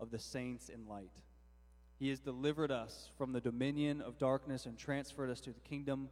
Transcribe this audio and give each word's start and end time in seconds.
of 0.00 0.10
the 0.10 0.18
saints 0.18 0.68
in 0.68 0.86
light. 0.86 1.12
He 1.98 2.08
has 2.08 2.20
delivered 2.20 2.70
us 2.70 3.08
from 3.16 3.32
the 3.32 3.40
dominion 3.40 4.00
of 4.00 4.18
darkness 4.18 4.66
and 4.66 4.76
transferred 4.76 5.30
us 5.30 5.40
to 5.42 5.52
the 5.52 5.60
kingdom 5.60 6.08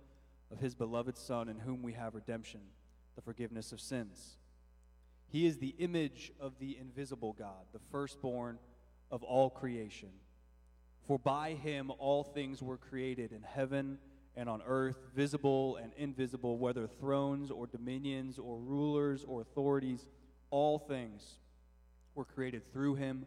of 0.51 0.59
his 0.59 0.75
beloved 0.75 1.17
Son, 1.17 1.49
in 1.49 1.59
whom 1.59 1.83
we 1.83 1.93
have 1.95 2.15
redemption, 2.15 2.61
the 3.17 3.23
forgiveness 3.23 3.73
of 3.73 3.81
sins. 3.81 4.37
He 5.29 5.47
is 5.47 5.59
the 5.59 5.75
image 5.79 6.33
of 6.39 6.59
the 6.59 6.77
invisible 6.79 7.33
God, 7.33 7.67
the 7.73 7.81
firstborn 7.91 8.59
of 9.11 9.23
all 9.23 9.51
creation. 9.51 10.11
For 11.07 11.19
by 11.19 11.55
him 11.55 11.91
all 11.99 12.23
things 12.23 12.62
were 12.62 12.77
created 12.77 13.33
in 13.33 13.43
heaven 13.43 13.99
and 14.37 14.49
on 14.49 14.62
earth, 14.67 14.97
visible 15.15 15.77
and 15.77 15.93
invisible, 15.97 16.59
whether 16.59 16.87
thrones 16.87 17.51
or 17.51 17.67
dominions 17.67 18.39
or 18.39 18.57
rulers 18.57 19.25
or 19.27 19.41
authorities, 19.41 20.07
all 20.51 20.79
things 20.79 21.39
were 22.15 22.25
created 22.25 22.71
through 22.73 22.95
him 22.95 23.27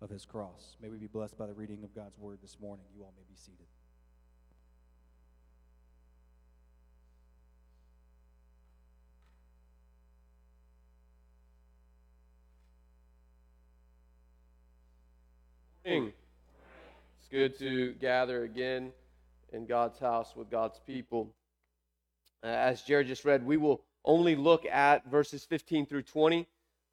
of 0.00 0.10
his 0.10 0.24
cross. 0.24 0.76
May 0.80 0.88
we 0.88 0.96
be 0.98 1.06
blessed 1.06 1.36
by 1.36 1.46
the 1.46 1.54
reading 1.54 1.82
of 1.84 1.94
God's 1.94 2.18
word 2.18 2.38
this 2.42 2.56
morning. 2.60 2.84
You 2.96 3.02
all 3.02 3.12
may 3.16 3.24
be 3.28 3.36
seated. 3.36 3.66
It's 17.28 17.28
good 17.30 17.58
to 17.58 17.92
gather 17.94 18.44
again 18.44 18.92
in 19.52 19.66
God's 19.66 19.98
house 19.98 20.36
with 20.36 20.50
God's 20.50 20.78
people. 20.86 21.34
Uh, 22.42 22.46
as 22.46 22.82
Jared 22.82 23.06
just 23.06 23.24
read, 23.24 23.44
we 23.44 23.56
will 23.56 23.82
only 24.04 24.36
look 24.36 24.64
at 24.66 25.06
verses 25.10 25.44
15 25.44 25.86
through 25.86 26.02
20 26.02 26.46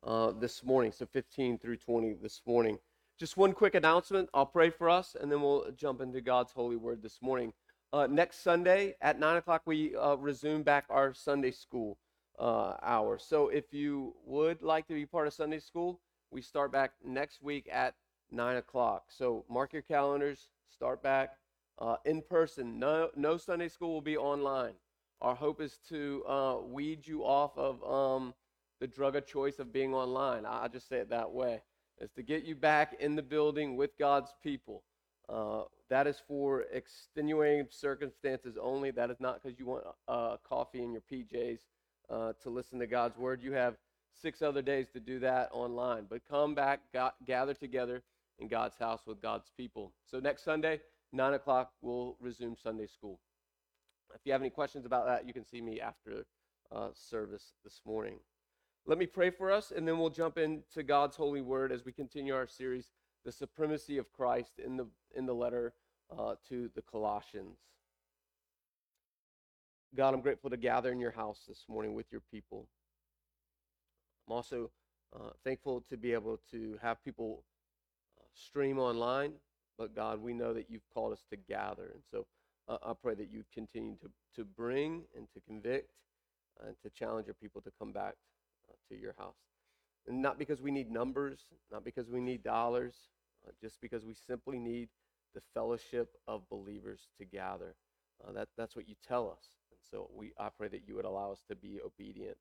uh, 0.03 0.31
this 0.31 0.64
morning. 0.64 0.92
So 0.92 1.06
15 1.06 1.59
through 1.59 1.78
20 1.78 2.16
this 2.22 2.42
morning. 2.45 2.78
Just 3.17 3.38
one 3.38 3.53
quick 3.53 3.75
announcement. 3.75 4.30
I'll 4.33 4.45
pray 4.45 4.69
for 4.69 4.89
us, 4.89 5.16
and 5.17 5.31
then 5.31 5.41
we'll 5.41 5.71
jump 5.71 6.02
into 6.02 6.19
God's 6.19 6.52
holy 6.52 6.75
word 6.75 7.02
this 7.02 7.22
morning. 7.22 7.53
Uh, 7.94 8.07
next 8.07 8.44
Sunday 8.44 8.95
at 8.99 9.17
9 9.17 9.38
o'clock, 9.38 9.61
we 9.66 9.95
uh, 9.95 10.16
resume 10.16 10.63
back 10.63 10.83
our 10.89 11.13
Sunday 11.13 11.52
school 11.52 11.97
uh, 12.38 12.73
hour. 12.83 13.17
So 13.17 13.47
if 13.47 13.72
you 13.72 14.16
would 14.25 14.62
like 14.62 14.85
to 14.88 14.94
be 14.94 15.06
part 15.06 15.28
of 15.28 15.34
Sunday 15.34 15.59
school, 15.59 16.01
we 16.29 16.41
start 16.41 16.73
back 16.73 16.91
next 17.06 17.41
week 17.41 17.69
at 17.72 17.95
9 18.31 18.57
o'clock. 18.57 19.06
So 19.07 19.45
mark 19.50 19.72
your 19.72 19.81
calendars, 19.81 20.50
start 20.69 21.01
back 21.01 21.38
uh, 21.79 21.95
in 22.03 22.22
person. 22.22 22.79
No, 22.79 23.11
no 23.16 23.38
Sunday 23.38 23.69
school 23.69 23.94
will 23.94 24.01
be 24.01 24.17
online. 24.17 24.73
Our 25.22 25.35
hope 25.35 25.61
is 25.61 25.79
to 25.88 26.22
uh, 26.28 26.57
weed 26.66 27.07
you 27.07 27.23
off 27.23 27.57
of 27.57 27.81
um, 27.90 28.34
the 28.81 28.88
drug 28.88 29.16
of 29.16 29.25
choice 29.25 29.59
of 29.59 29.72
being 29.72 29.94
online. 29.94 30.45
I'll 30.45 30.67
just 30.67 30.90
say 30.90 30.97
it 30.97 31.11
that 31.11 31.31
way 31.31 31.61
is 32.00 32.11
to 32.11 32.23
get 32.23 32.44
you 32.44 32.56
back 32.56 32.95
in 33.00 33.16
the 33.16 33.22
building 33.22 33.78
with 33.78 33.97
God's 33.97 34.33
people. 34.44 34.83
Uh, 35.28 35.63
that 35.89 36.07
is 36.07 36.22
for 36.28 36.66
extenuating 36.72 37.67
circumstances 37.69 38.57
only. 38.61 38.91
That 38.91 39.09
is 39.09 39.19
not 39.19 39.41
because 39.41 39.57
you 39.57 39.66
want 39.66 39.83
uh, 40.07 40.38
coffee 40.47 40.84
in 40.84 40.91
your 40.91 41.01
PJs 41.11 41.59
uh, 42.09 42.34
to 42.44 42.50
listen 42.50 42.79
to 42.79 42.88
God's 42.88 43.17
word. 43.17 43.41
You 43.41 43.53
have 43.53 43.75
six 44.22 44.41
other 44.41 44.61
days 44.61 44.88
to 44.94 45.00
do 45.00 45.19
that 45.19 45.50
online. 45.51 46.05
But 46.09 46.22
come 46.29 46.55
back, 46.55 46.81
gather 47.25 47.53
together 47.53 48.03
in 48.39 48.47
God's 48.47 48.78
house 48.78 49.01
with 49.05 49.22
God's 49.22 49.51
people. 49.57 49.91
So 50.05 50.19
next 50.19 50.44
Sunday, 50.44 50.81
9 51.13 51.34
o'clock, 51.34 51.72
we'll 51.81 52.17
resume 52.19 52.55
Sunday 52.61 52.88
school. 52.88 53.19
If 54.13 54.22
you 54.25 54.31
have 54.31 54.41
any 54.41 54.50
questions 54.50 54.85
about 54.85 55.05
that, 55.07 55.28
you 55.28 55.34
can 55.34 55.45
see 55.45 55.61
me 55.61 55.79
after 55.79 56.25
uh, 56.72 56.89
service 56.94 57.53
this 57.63 57.81
morning. 57.85 58.19
Let 58.88 59.00
me 59.00 59.07
pray 59.07 59.31
for 59.31 59.51
us, 59.51 59.72
and 59.75 59.88
then 59.88 59.97
we'll 59.97 60.12
jump 60.12 60.38
into 60.38 60.84
God's 60.84 61.16
holy 61.16 61.41
word 61.41 61.72
as 61.72 61.84
we 61.84 61.91
continue 61.91 62.35
our 62.35 62.46
series, 62.46 62.91
The 63.23 63.31
Supremacy 63.31 63.97
of 63.97 64.12
Christ, 64.13 64.59
in 64.63 64.78
the, 64.78 64.85
in 65.16 65.25
the 65.25 65.34
letter 65.34 65.73
uh, 66.16 66.35
to 66.50 66.69
the 66.75 66.84
Colossians. 66.84 67.57
God, 69.96 70.13
I'm 70.13 70.22
grateful 70.22 70.51
to 70.51 70.57
gather 70.57 70.91
in 70.91 71.00
your 71.00 71.12
house 71.12 71.46
this 71.47 71.66
morning 71.68 71.96
with 71.96 72.12
your 72.12 72.22
people. 72.29 72.68
I'm 74.28 74.34
also 74.35 74.69
uh, 75.16 75.31
thankful 75.44 75.81
to 75.90 75.97
be 75.97 76.13
able 76.13 76.40
to 76.52 76.78
have 76.79 77.03
people 77.03 77.44
uh, 78.19 78.25
stream 78.35 78.78
online, 78.78 79.34
but 79.79 79.96
God, 79.96 80.22
we 80.22 80.34
know 80.34 80.53
that 80.53 80.69
you've 80.69 80.88
called 80.94 81.12
us 81.12 81.23
to 81.31 81.38
gather. 81.38 81.90
And 81.91 82.03
so 82.12 82.28
uh, 82.67 82.78
I 82.85 82.94
pray 82.94 83.16
that 83.16 83.31
you 83.31 83.46
continue 83.52 83.96
to, 83.96 84.12
to 84.35 84.46
bring 84.46 85.06
and 85.17 85.28
to 85.34 85.40
convict 85.40 85.90
and 86.63 86.75
to 86.84 86.90
challenge 86.91 87.25
your 87.25 87.35
people 87.35 87.62
to 87.62 87.72
come 87.79 87.91
back 87.91 88.13
to 88.90 88.96
your 88.96 89.16
house. 89.18 89.36
And 90.08 90.22
not 90.22 90.38
because 90.38 90.62
we 90.62 90.72
need 90.72 90.92
numbers, 90.92 91.40
not 91.72 91.84
because 91.84 92.09
we 92.09 92.22
need 92.22 92.44
dollars, 92.44 92.96
uh, 93.48 93.52
just 93.62 93.81
because 93.81 94.06
we 94.06 94.14
simply 94.14 94.59
need 94.59 94.90
the 95.34 95.42
fellowship 95.53 96.16
of 96.28 96.48
believers 96.50 97.08
to 97.18 97.26
gather. 97.26 97.76
Uh, 98.26 98.31
that, 98.31 98.48
that's 98.58 98.76
what 98.76 98.88
you 98.88 98.96
tell 99.08 99.30
us. 99.30 99.46
And 99.72 99.80
so 99.90 100.09
we, 100.16 100.31
I 100.40 100.50
pray 100.50 100.68
that 100.70 100.88
you 100.88 100.96
would 100.96 101.06
allow 101.06 101.31
us 101.31 101.44
to 101.50 101.56
be 101.56 101.80
obedient 101.84 102.38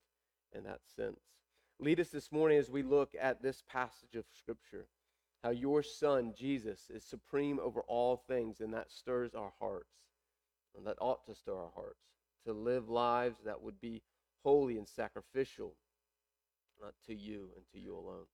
in 0.55 0.65
that 0.65 0.81
sense. 0.97 1.21
Lead 1.81 2.01
us 2.01 2.09
this 2.09 2.31
morning 2.31 2.59
as 2.59 2.71
we 2.71 2.83
look 2.83 3.15
at 3.21 3.43
this 3.43 3.63
passage 3.69 4.15
of 4.15 4.25
Scripture, 4.39 4.87
how 5.43 5.51
your 5.51 5.83
Son, 5.83 6.33
Jesus, 6.37 6.91
is 6.95 7.03
supreme 7.03 7.59
over 7.61 7.81
all 7.81 8.23
things, 8.29 8.61
and 8.61 8.73
that 8.73 8.93
stirs 8.93 9.35
our 9.35 9.53
hearts, 9.59 9.91
and 10.77 10.87
that 10.87 10.97
ought 11.01 11.27
to 11.27 11.35
stir 11.35 11.57
our 11.57 11.73
hearts, 11.75 12.05
to 12.47 12.53
live 12.53 12.89
lives 12.89 13.39
that 13.45 13.61
would 13.61 13.81
be 13.81 14.03
holy 14.45 14.79
and 14.79 14.87
sacrificial 14.87 15.75
uh, 16.83 16.91
to 17.07 17.15
you 17.15 17.51
and 17.57 17.65
to 17.73 17.79
you 17.79 17.95
alone. 17.95 18.27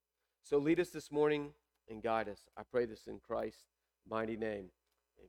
So 0.43 0.59
lead 0.59 0.81
us 0.81 0.91
this 0.91 1.13
morning 1.13 1.53
and 1.89 2.03
guide 2.03 2.29
us. 2.29 2.41
I 2.57 2.63
pray 2.71 2.87
this 2.87 3.07
in 3.07 3.21
Christ's 3.21 3.65
mighty 4.09 4.37
name. 4.37 4.67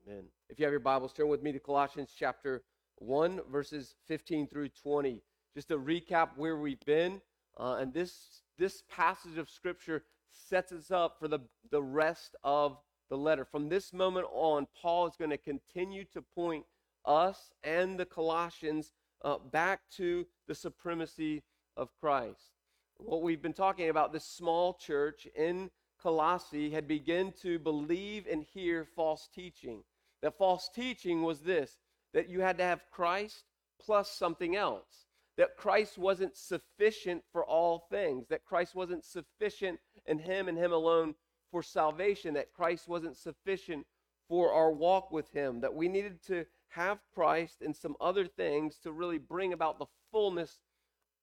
Amen. 0.07 0.23
If 0.49 0.59
you 0.59 0.65
have 0.65 0.71
your 0.71 0.79
Bibles, 0.79 1.13
turn 1.13 1.27
with 1.27 1.43
me 1.43 1.51
to 1.51 1.59
Colossians 1.59 2.13
chapter 2.17 2.63
1, 2.97 3.41
verses 3.51 3.95
15 4.07 4.47
through 4.47 4.69
20. 4.69 5.21
Just 5.53 5.67
to 5.67 5.77
recap 5.77 6.29
where 6.37 6.57
we've 6.57 6.83
been, 6.85 7.21
uh, 7.59 7.77
and 7.79 7.93
this, 7.93 8.41
this 8.57 8.83
passage 8.89 9.37
of 9.37 9.49
Scripture 9.49 10.03
sets 10.31 10.71
us 10.71 10.91
up 10.91 11.17
for 11.19 11.27
the, 11.27 11.39
the 11.71 11.83
rest 11.83 12.35
of 12.43 12.77
the 13.09 13.17
letter. 13.17 13.43
From 13.43 13.67
this 13.67 13.91
moment 13.91 14.27
on, 14.31 14.65
Paul 14.81 15.07
is 15.07 15.17
going 15.17 15.31
to 15.31 15.37
continue 15.37 16.05
to 16.13 16.21
point 16.21 16.63
us 17.05 17.51
and 17.63 17.99
the 17.99 18.05
Colossians 18.05 18.93
uh, 19.23 19.37
back 19.51 19.81
to 19.97 20.25
the 20.47 20.55
supremacy 20.55 21.43
of 21.75 21.89
Christ 21.99 22.60
what 23.03 23.21
we've 23.21 23.41
been 23.41 23.53
talking 23.53 23.89
about, 23.89 24.13
this 24.13 24.25
small 24.25 24.73
church 24.73 25.27
in 25.35 25.69
Colossae 26.01 26.71
had 26.71 26.87
begun 26.87 27.33
to 27.41 27.59
believe 27.59 28.27
and 28.29 28.43
hear 28.43 28.85
false 28.95 29.29
teaching. 29.33 29.83
That 30.21 30.37
false 30.37 30.69
teaching 30.73 31.23
was 31.23 31.41
this 31.41 31.77
that 32.13 32.29
you 32.29 32.41
had 32.41 32.57
to 32.57 32.63
have 32.63 32.83
Christ 32.91 33.45
plus 33.79 34.11
something 34.11 34.55
else. 34.55 35.05
That 35.37 35.55
Christ 35.57 35.97
wasn't 35.97 36.35
sufficient 36.35 37.23
for 37.31 37.45
all 37.45 37.87
things. 37.89 38.27
That 38.27 38.45
Christ 38.45 38.75
wasn't 38.75 39.05
sufficient 39.05 39.79
in 40.05 40.19
Him 40.19 40.47
and 40.47 40.57
Him 40.57 40.73
alone 40.73 41.15
for 41.51 41.63
salvation. 41.63 42.33
That 42.33 42.53
Christ 42.53 42.87
wasn't 42.87 43.17
sufficient 43.17 43.85
for 44.27 44.51
our 44.51 44.71
walk 44.71 45.11
with 45.11 45.31
Him. 45.31 45.61
That 45.61 45.73
we 45.73 45.87
needed 45.87 46.21
to 46.27 46.45
have 46.69 46.99
Christ 47.13 47.61
and 47.61 47.75
some 47.75 47.95
other 48.01 48.27
things 48.27 48.77
to 48.79 48.91
really 48.91 49.17
bring 49.17 49.53
about 49.53 49.79
the 49.79 49.87
fullness 50.11 50.59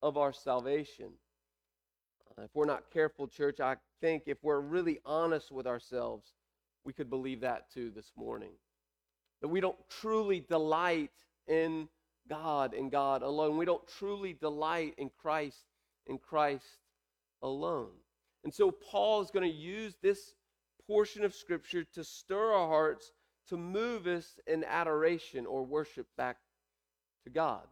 of 0.03 0.17
our 0.17 0.33
salvation. 0.33 1.13
If 2.45 2.51
we're 2.55 2.67
not 2.67 2.91
careful, 2.93 3.27
church, 3.27 3.61
I 3.61 3.77
think 4.01 4.25
if 4.27 4.39
we're 4.43 4.61
really 4.61 5.01
honest 5.05 5.51
with 5.51 5.67
ourselves, 5.67 6.33
we 6.85 6.93
could 6.93 7.11
believe 7.11 7.41
that 7.41 7.71
too 7.71 7.91
this 7.91 8.13
morning. 8.17 8.53
that 9.41 9.49
we 9.49 9.61
don't 9.61 9.79
truly 9.89 10.41
delight 10.41 11.13
in 11.47 11.89
God 12.29 12.75
and 12.75 12.91
God 12.91 13.23
alone. 13.23 13.57
We 13.57 13.65
don't 13.65 13.87
truly 13.87 14.33
delight 14.33 14.95
in 14.99 15.11
Christ 15.21 15.65
in 16.07 16.19
Christ 16.19 16.65
alone. 17.43 17.91
And 18.45 18.53
so 18.53 18.71
Paul 18.71 19.21
is 19.21 19.31
going 19.31 19.49
to 19.49 19.57
use 19.57 19.97
this 20.03 20.35
portion 20.87 21.25
of 21.25 21.35
Scripture 21.35 21.85
to 21.85 22.03
stir 22.03 22.53
our 22.53 22.67
hearts, 22.67 23.13
to 23.49 23.57
move 23.57 24.07
us 24.07 24.39
in 24.47 24.65
adoration 24.65 25.47
or 25.47 25.65
worship 25.65 26.07
back 26.17 26.39
to 27.25 27.31
God. 27.31 27.67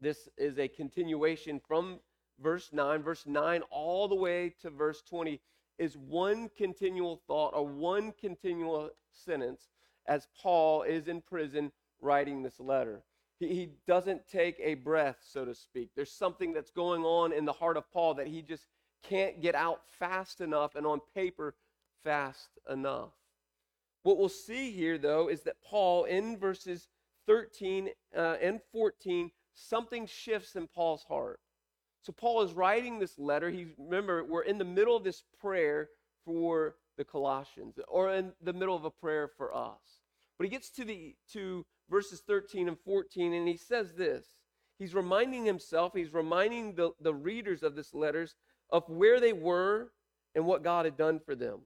This 0.00 0.28
is 0.36 0.58
a 0.58 0.68
continuation 0.68 1.60
from 1.66 1.98
verse 2.40 2.70
9. 2.72 3.02
Verse 3.02 3.26
9 3.26 3.62
all 3.70 4.08
the 4.08 4.14
way 4.14 4.54
to 4.62 4.70
verse 4.70 5.02
20 5.02 5.40
is 5.78 5.96
one 5.96 6.48
continual 6.56 7.20
thought 7.26 7.52
or 7.54 7.66
one 7.66 8.12
continual 8.20 8.90
sentence 9.10 9.68
as 10.06 10.28
Paul 10.40 10.82
is 10.82 11.08
in 11.08 11.20
prison 11.20 11.72
writing 12.00 12.42
this 12.42 12.60
letter. 12.60 13.02
He, 13.40 13.48
he 13.48 13.70
doesn't 13.86 14.28
take 14.28 14.56
a 14.60 14.74
breath, 14.74 15.18
so 15.22 15.44
to 15.44 15.54
speak. 15.54 15.90
There's 15.96 16.12
something 16.12 16.52
that's 16.52 16.70
going 16.70 17.02
on 17.02 17.32
in 17.32 17.44
the 17.44 17.52
heart 17.52 17.76
of 17.76 17.90
Paul 17.92 18.14
that 18.14 18.28
he 18.28 18.42
just 18.42 18.66
can't 19.02 19.40
get 19.40 19.54
out 19.54 19.80
fast 19.98 20.40
enough 20.40 20.76
and 20.76 20.86
on 20.86 21.00
paper 21.14 21.54
fast 22.02 22.50
enough. 22.70 23.12
What 24.02 24.18
we'll 24.18 24.28
see 24.28 24.70
here, 24.70 24.98
though, 24.98 25.28
is 25.28 25.42
that 25.42 25.56
Paul, 25.64 26.04
in 26.04 26.38
verses 26.38 26.88
13 27.26 27.88
uh, 28.16 28.36
and 28.40 28.60
14, 28.70 29.30
something 29.54 30.06
shifts 30.06 30.56
in 30.56 30.66
Paul's 30.66 31.04
heart. 31.04 31.40
So 32.04 32.12
Paul 32.12 32.42
is 32.42 32.52
writing 32.52 32.98
this 32.98 33.18
letter. 33.18 33.50
He 33.50 33.66
remember 33.78 34.22
we're 34.24 34.42
in 34.42 34.58
the 34.58 34.64
middle 34.64 34.94
of 34.94 35.04
this 35.04 35.24
prayer 35.40 35.88
for 36.26 36.76
the 36.98 37.04
Colossians, 37.04 37.78
or 37.88 38.14
in 38.14 38.32
the 38.42 38.52
middle 38.52 38.76
of 38.76 38.84
a 38.84 38.90
prayer 38.90 39.30
for 39.36 39.54
us. 39.54 40.02
But 40.38 40.44
he 40.44 40.50
gets 40.50 40.70
to 40.70 40.84
the 40.84 41.16
to 41.32 41.64
verses 41.88 42.22
13 42.26 42.68
and 42.68 42.78
14, 42.84 43.32
and 43.32 43.48
he 43.48 43.56
says 43.56 43.94
this. 43.94 44.26
He's 44.78 44.94
reminding 44.94 45.46
himself, 45.46 45.92
he's 45.94 46.12
reminding 46.12 46.74
the, 46.74 46.90
the 47.00 47.14
readers 47.14 47.62
of 47.62 47.74
this 47.74 47.94
letters 47.94 48.34
of 48.70 48.88
where 48.88 49.18
they 49.18 49.32
were 49.32 49.92
and 50.34 50.44
what 50.44 50.64
God 50.64 50.84
had 50.84 50.96
done 50.96 51.20
for 51.24 51.34
them. 51.34 51.60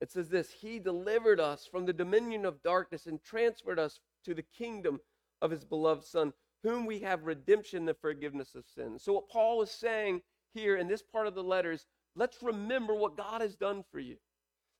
It 0.00 0.10
says 0.10 0.28
this 0.28 0.50
He 0.50 0.78
delivered 0.78 1.40
us 1.40 1.68
from 1.70 1.86
the 1.86 1.92
dominion 1.92 2.44
of 2.44 2.62
darkness 2.62 3.06
and 3.06 3.22
transferred 3.22 3.78
us 3.78 4.00
to 4.24 4.34
the 4.34 4.44
kingdom 4.56 5.00
of 5.40 5.50
His 5.50 5.64
beloved 5.64 6.04
Son, 6.04 6.32
whom 6.62 6.86
we 6.86 7.00
have 7.00 7.24
redemption, 7.24 7.84
the 7.84 7.94
forgiveness 7.94 8.54
of 8.54 8.64
sins. 8.66 9.02
So, 9.02 9.12
what 9.12 9.28
Paul 9.28 9.62
is 9.62 9.70
saying 9.70 10.22
here 10.54 10.76
in 10.76 10.88
this 10.88 11.02
part 11.02 11.26
of 11.26 11.34
the 11.34 11.42
letter 11.42 11.72
is 11.72 11.86
let's 12.16 12.42
remember 12.42 12.94
what 12.94 13.16
God 13.16 13.40
has 13.40 13.54
done 13.54 13.84
for 13.90 13.98
you. 14.00 14.16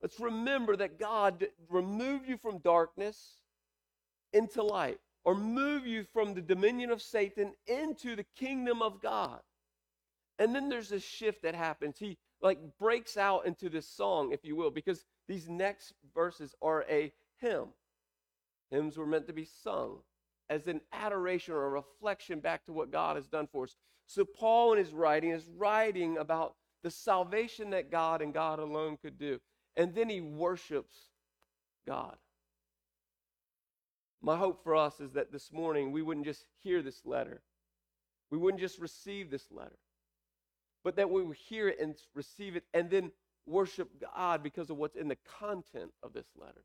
Let's 0.03 0.21
remember 0.21 0.77
that 0.77 0.99
God 0.99 1.47
removed 1.69 2.29
you 2.29 2.37
from 2.37 2.59
darkness 2.59 3.39
into 4.33 4.63
light, 4.63 4.99
or 5.25 5.35
move 5.35 5.87
you 5.87 6.05
from 6.05 6.35
the 6.35 6.41
dominion 6.41 6.91
of 6.91 7.03
Satan 7.03 7.53
into 7.67 8.15
the 8.15 8.27
kingdom 8.37 8.83
of 8.83 9.01
God. 9.03 9.41
And 10.39 10.55
then 10.55 10.69
there's 10.69 10.91
this 10.91 11.03
shift 11.03 11.43
that 11.43 11.55
happens. 11.55 11.99
He 11.99 12.19
like 12.41 12.59
breaks 12.79 13.17
out 13.17 13.47
into 13.47 13.69
this 13.69 13.89
song, 13.89 14.33
if 14.33 14.45
you 14.45 14.55
will, 14.55 14.71
because 14.71 15.05
these 15.27 15.49
next 15.49 15.93
verses 16.15 16.55
are 16.63 16.85
a 16.89 17.13
hymn. 17.41 17.69
Hymns 18.71 18.97
were 18.97 19.07
meant 19.07 19.27
to 19.27 19.33
be 19.33 19.47
sung 19.63 19.99
as 20.51 20.67
an 20.67 20.81
adoration 20.93 21.55
or 21.55 21.67
a 21.67 21.71
reflection 21.71 22.41
back 22.41 22.65
to 22.67 22.73
what 22.73 22.91
God 22.91 23.17
has 23.17 23.27
done 23.27 23.47
for 23.51 23.65
us. 23.65 23.77
So 24.07 24.25
Paul 24.25 24.73
in 24.73 24.79
his 24.79 24.93
writing 24.93 25.31
is 25.31 25.49
writing 25.57 26.17
about 26.19 26.55
the 26.83 26.91
salvation 26.91 27.71
that 27.71 27.91
God 27.91 28.23
and 28.23 28.33
God 28.33 28.59
alone 28.59 28.97
could 29.01 29.19
do. 29.19 29.41
And 29.77 29.95
then 29.95 30.09
he 30.09 30.21
worships 30.21 30.95
God. 31.87 32.17
My 34.23 34.37
hope 34.37 34.65
for 34.65 34.75
us 34.75 35.01
is 35.01 35.13
that 35.13 35.31
this 35.31 35.53
morning 35.53 35.93
we 35.93 36.03
wouldn't 36.03 36.27
just 36.27 36.45
hear 36.63 36.83
this 36.83 37.05
letter. 37.05 37.43
We 38.31 38.39
wouldn't 38.39 38.61
just 38.61 38.79
receive 38.79 39.31
this 39.31 39.47
letter 39.51 39.79
but 40.85 40.97
that 40.97 41.11
we 41.11 41.23
would 41.23 41.37
hear 41.37 41.69
it 41.69 41.79
and 41.81 41.95
receive 42.15 42.57
it 42.57 42.65
and 42.73 42.91
then 42.91 43.11
worship 43.47 43.91
God 44.01 44.43
because 44.43 44.71
of 44.71 44.77
what's 44.77 44.97
in 44.97 45.09
the 45.09 45.19
content 45.39 45.91
of 46.03 46.13
this 46.13 46.29
letter. 46.35 46.63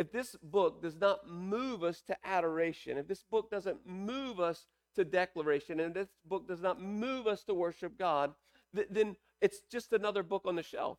If 0.00 0.12
this 0.12 0.34
book 0.42 0.80
does 0.80 0.96
not 0.96 1.28
move 1.28 1.84
us 1.84 2.00
to 2.06 2.16
adoration, 2.24 2.96
if 2.96 3.06
this 3.06 3.22
book 3.22 3.50
doesn't 3.50 3.86
move 3.86 4.40
us 4.40 4.64
to 4.94 5.04
declaration, 5.04 5.78
and 5.78 5.92
this 5.92 6.08
book 6.24 6.48
does 6.48 6.62
not 6.62 6.80
move 6.80 7.26
us 7.26 7.44
to 7.44 7.52
worship 7.52 7.98
God, 7.98 8.32
th- 8.74 8.88
then 8.90 9.14
it's 9.42 9.60
just 9.70 9.92
another 9.92 10.22
book 10.22 10.44
on 10.46 10.56
the 10.56 10.62
shelf. 10.62 10.96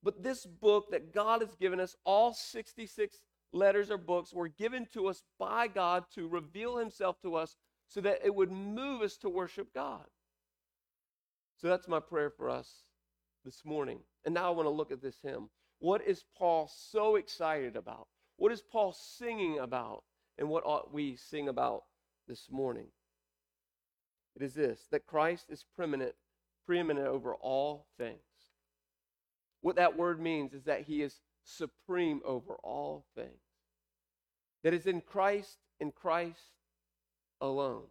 But 0.00 0.22
this 0.22 0.46
book 0.46 0.92
that 0.92 1.12
God 1.12 1.40
has 1.40 1.56
given 1.56 1.80
us, 1.80 1.96
all 2.04 2.32
66 2.32 3.16
letters 3.52 3.90
or 3.90 3.98
books, 3.98 4.32
were 4.32 4.46
given 4.46 4.86
to 4.92 5.08
us 5.08 5.24
by 5.40 5.66
God 5.66 6.04
to 6.14 6.28
reveal 6.28 6.76
Himself 6.76 7.20
to 7.22 7.34
us 7.34 7.56
so 7.88 8.00
that 8.02 8.20
it 8.24 8.32
would 8.32 8.52
move 8.52 9.02
us 9.02 9.16
to 9.16 9.28
worship 9.28 9.74
God. 9.74 10.06
So 11.56 11.66
that's 11.66 11.88
my 11.88 11.98
prayer 11.98 12.30
for 12.30 12.48
us 12.48 12.70
this 13.44 13.64
morning. 13.64 13.98
And 14.24 14.32
now 14.32 14.46
I 14.46 14.50
want 14.54 14.66
to 14.66 14.70
look 14.70 14.92
at 14.92 15.02
this 15.02 15.16
hymn. 15.20 15.48
What 15.78 16.02
is 16.06 16.24
Paul 16.36 16.70
so 16.72 17.16
excited 17.16 17.76
about? 17.76 18.08
What 18.36 18.52
is 18.52 18.62
Paul 18.62 18.92
singing 18.92 19.58
about? 19.58 20.02
And 20.38 20.48
what 20.48 20.64
ought 20.64 20.92
we 20.92 21.16
sing 21.16 21.48
about 21.48 21.84
this 22.28 22.50
morning? 22.50 22.88
It 24.34 24.42
is 24.42 24.54
this 24.54 24.86
that 24.90 25.06
Christ 25.06 25.46
is 25.48 25.64
preeminent, 25.74 26.14
preeminent 26.66 27.06
over 27.06 27.34
all 27.34 27.86
things. 27.98 28.20
What 29.62 29.76
that 29.76 29.96
word 29.96 30.20
means 30.20 30.52
is 30.52 30.64
that 30.64 30.82
he 30.82 31.02
is 31.02 31.20
supreme 31.42 32.20
over 32.24 32.54
all 32.62 33.06
things. 33.14 33.40
That 34.62 34.74
is 34.74 34.86
in 34.86 35.00
Christ, 35.00 35.58
in 35.80 35.92
Christ 35.92 36.52
alone. 37.40 37.84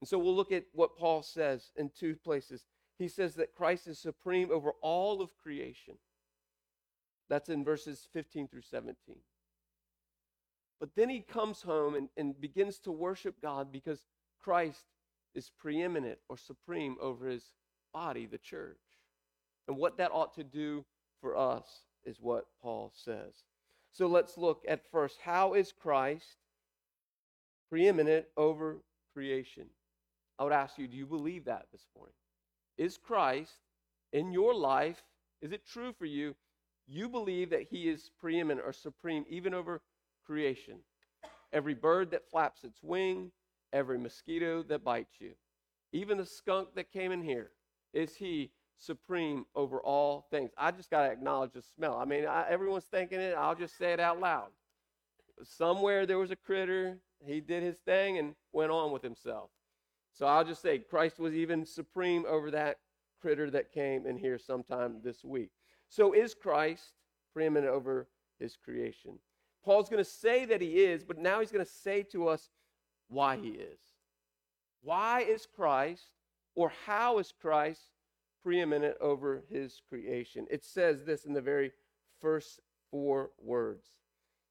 And 0.00 0.08
so 0.08 0.18
we'll 0.18 0.34
look 0.34 0.52
at 0.52 0.64
what 0.72 0.96
Paul 0.96 1.22
says 1.22 1.70
in 1.76 1.90
two 1.90 2.16
places. 2.16 2.64
He 2.98 3.08
says 3.08 3.34
that 3.34 3.54
Christ 3.54 3.86
is 3.86 3.98
supreme 3.98 4.50
over 4.50 4.72
all 4.80 5.20
of 5.20 5.36
creation. 5.42 5.96
That's 7.30 7.48
in 7.48 7.64
verses 7.64 8.08
15 8.12 8.48
through 8.48 8.62
17. 8.62 8.96
But 10.80 10.90
then 10.96 11.08
he 11.08 11.20
comes 11.20 11.62
home 11.62 11.94
and, 11.94 12.08
and 12.16 12.38
begins 12.38 12.78
to 12.80 12.92
worship 12.92 13.40
God 13.40 13.70
because 13.70 14.00
Christ 14.42 14.84
is 15.34 15.50
preeminent 15.58 16.18
or 16.28 16.36
supreme 16.36 16.96
over 17.00 17.28
his 17.28 17.52
body, 17.94 18.26
the 18.26 18.38
church. 18.38 18.78
And 19.68 19.76
what 19.76 19.96
that 19.98 20.10
ought 20.12 20.34
to 20.34 20.44
do 20.44 20.84
for 21.20 21.36
us 21.36 21.84
is 22.04 22.16
what 22.20 22.46
Paul 22.60 22.92
says. 22.94 23.44
So 23.92 24.06
let's 24.06 24.36
look 24.36 24.64
at 24.66 24.90
first 24.90 25.18
how 25.22 25.54
is 25.54 25.72
Christ 25.72 26.36
preeminent 27.68 28.26
over 28.36 28.78
creation? 29.12 29.66
I 30.38 30.44
would 30.44 30.52
ask 30.52 30.78
you, 30.78 30.88
do 30.88 30.96
you 30.96 31.06
believe 31.06 31.44
that 31.44 31.66
this 31.70 31.86
morning? 31.94 32.14
Is 32.78 32.96
Christ 32.96 33.52
in 34.12 34.32
your 34.32 34.54
life, 34.54 35.02
is 35.42 35.52
it 35.52 35.66
true 35.66 35.92
for 35.92 36.06
you? 36.06 36.34
You 36.92 37.08
believe 37.08 37.50
that 37.50 37.68
he 37.70 37.88
is 37.88 38.10
preeminent 38.18 38.66
or 38.66 38.72
supreme 38.72 39.24
even 39.28 39.54
over 39.54 39.80
creation. 40.26 40.78
Every 41.52 41.74
bird 41.74 42.10
that 42.10 42.28
flaps 42.28 42.64
its 42.64 42.82
wing, 42.82 43.30
every 43.72 43.96
mosquito 43.96 44.64
that 44.64 44.82
bites 44.82 45.20
you, 45.20 45.34
even 45.92 46.18
the 46.18 46.26
skunk 46.26 46.74
that 46.74 46.90
came 46.90 47.12
in 47.12 47.22
here, 47.22 47.52
is 47.94 48.16
he 48.16 48.50
supreme 48.76 49.46
over 49.54 49.80
all 49.80 50.26
things? 50.32 50.50
I 50.58 50.72
just 50.72 50.90
got 50.90 51.06
to 51.06 51.12
acknowledge 51.12 51.52
the 51.52 51.62
smell. 51.62 51.96
I 51.96 52.04
mean, 52.04 52.26
I, 52.26 52.46
everyone's 52.48 52.86
thinking 52.86 53.20
it, 53.20 53.36
I'll 53.38 53.54
just 53.54 53.78
say 53.78 53.92
it 53.92 54.00
out 54.00 54.18
loud. 54.18 54.48
Somewhere 55.44 56.06
there 56.06 56.18
was 56.18 56.32
a 56.32 56.36
critter, 56.36 56.98
he 57.24 57.40
did 57.40 57.62
his 57.62 57.76
thing 57.84 58.18
and 58.18 58.34
went 58.52 58.72
on 58.72 58.90
with 58.90 59.02
himself. 59.02 59.50
So 60.12 60.26
I'll 60.26 60.44
just 60.44 60.60
say 60.60 60.78
Christ 60.78 61.20
was 61.20 61.34
even 61.34 61.64
supreme 61.64 62.24
over 62.28 62.50
that 62.50 62.78
critter 63.20 63.48
that 63.52 63.72
came 63.72 64.06
in 64.06 64.18
here 64.18 64.38
sometime 64.38 64.96
this 65.04 65.22
week. 65.22 65.50
So 65.90 66.12
is 66.12 66.34
Christ 66.34 66.94
preeminent 67.34 67.70
over 67.70 68.08
his 68.38 68.56
creation? 68.56 69.18
Paul's 69.62 69.90
going 69.90 70.02
to 70.02 70.10
say 70.10 70.46
that 70.46 70.62
he 70.62 70.82
is, 70.84 71.04
but 71.04 71.18
now 71.18 71.40
he's 71.40 71.52
going 71.52 71.64
to 71.64 71.70
say 71.70 72.02
to 72.04 72.28
us 72.28 72.48
why 73.08 73.36
he 73.36 73.50
is. 73.50 73.78
Why 74.82 75.20
is 75.20 75.46
Christ, 75.54 76.04
or 76.54 76.72
how 76.86 77.18
is 77.18 77.34
Christ 77.38 77.82
preeminent 78.42 78.96
over 78.98 79.42
his 79.50 79.82
creation? 79.86 80.46
It 80.50 80.64
says 80.64 81.04
this 81.04 81.26
in 81.26 81.34
the 81.34 81.42
very 81.42 81.72
first 82.22 82.60
four 82.90 83.30
words 83.38 83.88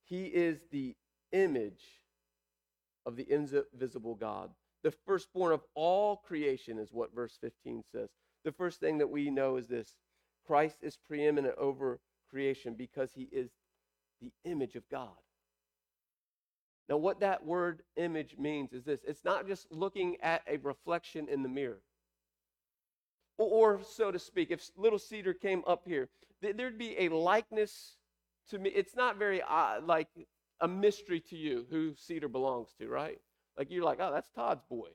He 0.04 0.26
is 0.26 0.66
the 0.72 0.96
image 1.32 1.84
of 3.08 3.16
the 3.16 3.26
invisible 3.32 4.14
God 4.14 4.52
the 4.84 4.92
firstborn 4.92 5.52
of 5.52 5.62
all 5.76 6.18
creation, 6.18 6.78
is 6.78 6.92
what 6.92 7.14
verse 7.14 7.38
15 7.42 7.84
says. 7.92 8.10
The 8.46 8.52
first 8.52 8.80
thing 8.80 8.98
that 9.00 9.10
we 9.10 9.30
know 9.30 9.58
is 9.58 9.68
this 9.68 9.96
Christ 10.50 10.78
is 10.82 10.98
preeminent 11.08 11.54
over 11.60 12.00
creation 12.28 12.74
because 12.74 13.12
he 13.14 13.30
is 13.32 13.52
the 14.20 14.32
image 14.46 14.76
of 14.76 14.82
God. 14.90 15.10
Now, 16.90 16.98
what 16.98 17.20
that 17.20 17.46
word 17.46 17.84
image 17.98 18.36
means 18.40 18.74
is 18.74 18.84
this 18.84 19.02
it's 19.08 19.24
not 19.24 19.48
just 19.48 19.72
looking 19.72 20.18
at 20.24 20.42
a 20.48 20.58
reflection 20.58 21.28
in 21.30 21.44
the 21.44 21.50
mirror. 21.50 21.84
Or, 23.38 23.76
or 23.76 23.84
so 23.84 24.12
to 24.12 24.18
speak, 24.18 24.50
if 24.50 24.68
little 24.76 24.98
Cedar 24.98 25.36
came 25.36 25.62
up 25.68 25.84
here, 25.86 26.10
there'd 26.42 26.80
be 26.80 26.96
a 26.98 27.10
likeness 27.10 27.98
to 28.50 28.58
me, 28.58 28.72
it's 28.72 28.96
not 28.96 29.20
very 29.20 29.44
uh, 29.44 29.82
like 29.86 30.08
a 30.62 30.68
mystery 30.68 31.20
to 31.30 31.38
you 31.38 31.68
who 31.70 31.94
Cedar 31.96 32.28
belongs 32.28 32.70
to, 32.80 32.88
right? 32.88 33.22
Like 33.56 33.70
you're 33.70 33.84
like, 33.84 34.00
oh, 34.02 34.12
that's 34.12 34.32
Todd's 34.32 34.64
boy. 34.68 34.90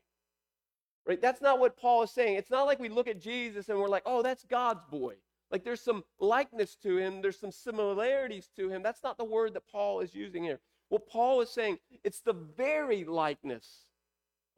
Right? 1.06 1.22
That's 1.22 1.40
not 1.40 1.60
what 1.60 1.76
Paul 1.76 2.02
is 2.02 2.10
saying. 2.10 2.38
It's 2.38 2.50
not 2.50 2.64
like 2.64 2.80
we 2.80 2.88
look 2.88 3.06
at 3.06 3.20
Jesus 3.20 3.68
and 3.68 3.78
we're 3.78 3.88
like, 3.88 4.02
oh, 4.04 4.20
that's 4.20 4.44
God's 4.44 4.82
boy. 4.90 5.14
Like 5.54 5.62
there's 5.62 5.80
some 5.80 6.02
likeness 6.18 6.74
to 6.82 6.98
him, 6.98 7.22
there's 7.22 7.38
some 7.38 7.52
similarities 7.52 8.50
to 8.56 8.68
him. 8.70 8.82
That's 8.82 9.04
not 9.04 9.18
the 9.18 9.24
word 9.24 9.54
that 9.54 9.68
Paul 9.70 10.00
is 10.00 10.12
using 10.12 10.42
here. 10.42 10.58
What 10.88 11.06
Paul 11.08 11.42
is 11.42 11.48
saying, 11.48 11.78
it's 12.02 12.18
the 12.18 12.32
very 12.32 13.04
likeness 13.04 13.84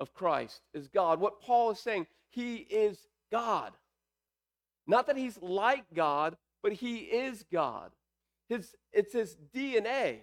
of 0.00 0.14
Christ 0.14 0.62
is 0.72 0.88
God. 0.88 1.20
What 1.20 1.42
Paul 1.42 1.70
is 1.70 1.80
saying, 1.80 2.06
he 2.30 2.56
is 2.56 3.08
God. 3.30 3.74
Not 4.86 5.06
that 5.08 5.18
he's 5.18 5.38
like 5.42 5.84
God, 5.92 6.38
but 6.62 6.72
he 6.72 6.96
is 7.00 7.44
God. 7.52 7.90
His, 8.48 8.74
it's 8.90 9.12
his 9.12 9.36
DNA. 9.54 10.20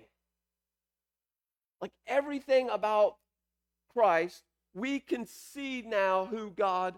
Like 1.82 1.92
everything 2.08 2.72
about 2.72 3.18
Christ, 3.94 4.42
we 4.74 5.00
can 5.00 5.27
see 5.27 5.84
now 5.84 6.25
who 6.25 6.50
God 6.50 6.96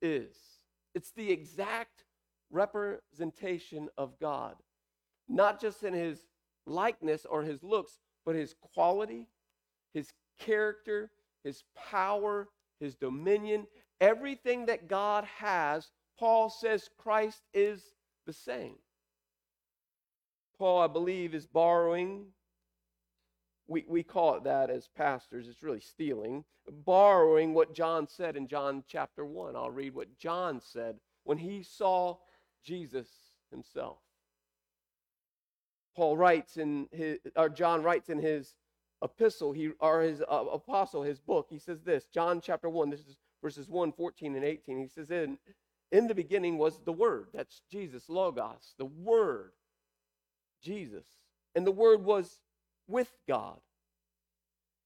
is. 0.00 0.34
It's 0.94 1.10
the 1.10 1.30
exact 1.30 2.04
representation 2.52 3.88
of 3.98 4.18
God, 4.20 4.54
not 5.28 5.60
just 5.60 5.82
in 5.82 5.94
his 5.94 6.20
likeness 6.66 7.26
or 7.28 7.42
his 7.42 7.62
looks, 7.64 7.98
but 8.24 8.36
his 8.36 8.54
quality, 8.74 9.26
his 9.92 10.12
character, 10.38 11.10
his 11.42 11.64
power, 11.74 12.48
his 12.78 12.94
dominion, 12.94 13.66
everything 14.00 14.66
that 14.66 14.88
God 14.88 15.24
has, 15.24 15.90
Paul 16.18 16.50
says 16.50 16.88
Christ 16.98 17.42
is 17.52 17.82
the 18.26 18.32
same. 18.32 18.76
Paul, 20.58 20.82
I 20.82 20.86
believe, 20.86 21.34
is 21.34 21.46
borrowing. 21.46 22.26
We, 23.66 23.84
we 23.88 24.02
call 24.02 24.36
it 24.36 24.44
that 24.44 24.70
as 24.70 24.88
pastors. 24.96 25.48
It's 25.48 25.62
really 25.62 25.80
stealing. 25.80 26.44
Borrowing 26.84 27.54
what 27.54 27.74
John 27.74 28.06
said 28.06 28.36
in 28.36 28.46
John 28.46 28.84
chapter 28.86 29.24
1. 29.24 29.56
I'll 29.56 29.70
read 29.70 29.94
what 29.94 30.16
John 30.18 30.60
said 30.60 30.96
when 31.24 31.38
he 31.38 31.62
saw 31.62 32.18
Jesus 32.64 33.08
himself. 33.50 33.98
Paul 35.94 36.16
writes 36.16 36.56
in 36.56 36.88
his, 36.90 37.18
or 37.36 37.48
John 37.48 37.82
writes 37.82 38.08
in 38.08 38.18
his 38.18 38.56
epistle, 39.02 39.52
he, 39.52 39.70
or 39.80 40.02
his 40.02 40.22
uh, 40.22 40.44
apostle, 40.52 41.02
his 41.02 41.20
book, 41.20 41.48
he 41.50 41.58
says 41.58 41.82
this, 41.82 42.06
John 42.06 42.40
chapter 42.40 42.68
1, 42.68 42.90
this 42.90 43.00
is 43.00 43.16
verses 43.42 43.68
1, 43.68 43.92
14, 43.92 44.36
and 44.36 44.44
18. 44.44 44.78
He 44.78 44.88
says, 44.88 45.10
In, 45.10 45.38
in 45.90 46.06
the 46.06 46.14
beginning 46.14 46.56
was 46.56 46.80
the 46.84 46.92
Word. 46.92 47.28
That's 47.34 47.62
Jesus, 47.70 48.08
Logos, 48.08 48.74
the 48.78 48.86
Word, 48.86 49.52
Jesus. 50.62 51.04
And 51.54 51.66
the 51.66 51.72
Word 51.72 52.04
was 52.04 52.40
with 52.88 53.12
God. 53.28 53.60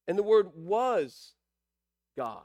And 0.09 0.19
the 0.19 0.25
Word 0.25 0.49
was 0.55 1.35
God. 2.17 2.43